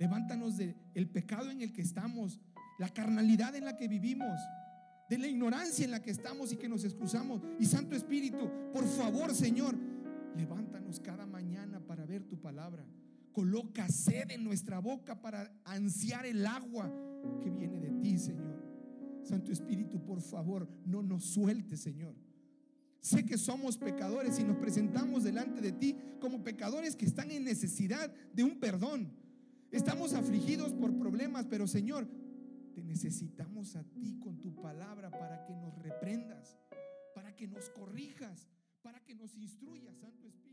Levántanos 0.00 0.56
del 0.56 0.74
el 0.94 1.10
pecado 1.10 1.50
en 1.50 1.60
el 1.60 1.72
que 1.74 1.82
estamos, 1.82 2.40
la 2.78 2.88
carnalidad 2.88 3.54
en 3.54 3.66
la 3.66 3.76
que 3.76 3.86
vivimos, 3.86 4.40
de 5.10 5.18
la 5.18 5.28
ignorancia 5.28 5.84
en 5.84 5.90
la 5.90 6.00
que 6.00 6.10
estamos 6.10 6.52
y 6.52 6.56
que 6.56 6.70
nos 6.70 6.84
excusamos. 6.84 7.42
Y 7.58 7.66
Santo 7.66 7.94
Espíritu, 7.94 8.50
por 8.72 8.86
favor, 8.86 9.34
Señor, 9.34 9.76
levántanos 10.36 11.00
cada 11.00 11.26
mañana 11.26 11.80
para 11.80 12.06
ver 12.06 12.24
tu 12.24 12.40
palabra. 12.40 12.82
Coloca 13.32 13.86
sed 13.88 14.30
en 14.30 14.42
nuestra 14.42 14.78
boca 14.78 15.20
para 15.20 15.52
ansiar 15.64 16.24
el 16.24 16.46
agua 16.46 16.90
que 17.42 17.50
viene 17.50 17.78
de 17.78 17.90
ti, 18.00 18.16
Señor. 18.18 18.58
Santo 19.22 19.52
Espíritu, 19.52 20.02
por 20.02 20.22
favor, 20.22 20.66
no 20.86 21.02
nos 21.02 21.26
sueltes, 21.26 21.80
Señor. 21.80 22.14
Sé 23.00 23.26
que 23.26 23.36
somos 23.36 23.76
pecadores 23.76 24.38
y 24.38 24.44
nos 24.44 24.56
presentamos 24.56 25.24
delante 25.24 25.60
de 25.60 25.72
ti 25.72 25.94
como 26.20 26.42
pecadores 26.42 26.96
que 26.96 27.04
están 27.04 27.30
en 27.30 27.44
necesidad 27.44 28.10
de 28.32 28.44
un 28.44 28.58
perdón. 28.58 29.19
Estamos 29.70 30.14
afligidos 30.14 30.72
por 30.72 30.96
problemas, 30.98 31.46
pero 31.46 31.66
Señor, 31.66 32.08
te 32.74 32.82
necesitamos 32.82 33.76
a 33.76 33.84
ti 33.84 34.18
con 34.18 34.40
tu 34.40 34.54
palabra 34.60 35.10
para 35.10 35.44
que 35.44 35.54
nos 35.54 35.76
reprendas, 35.78 36.58
para 37.14 37.34
que 37.36 37.46
nos 37.46 37.68
corrijas, 37.70 38.48
para 38.82 39.00
que 39.04 39.14
nos 39.14 39.36
instruyas, 39.36 39.96
Santo 39.98 40.26
Espíritu. 40.26 40.49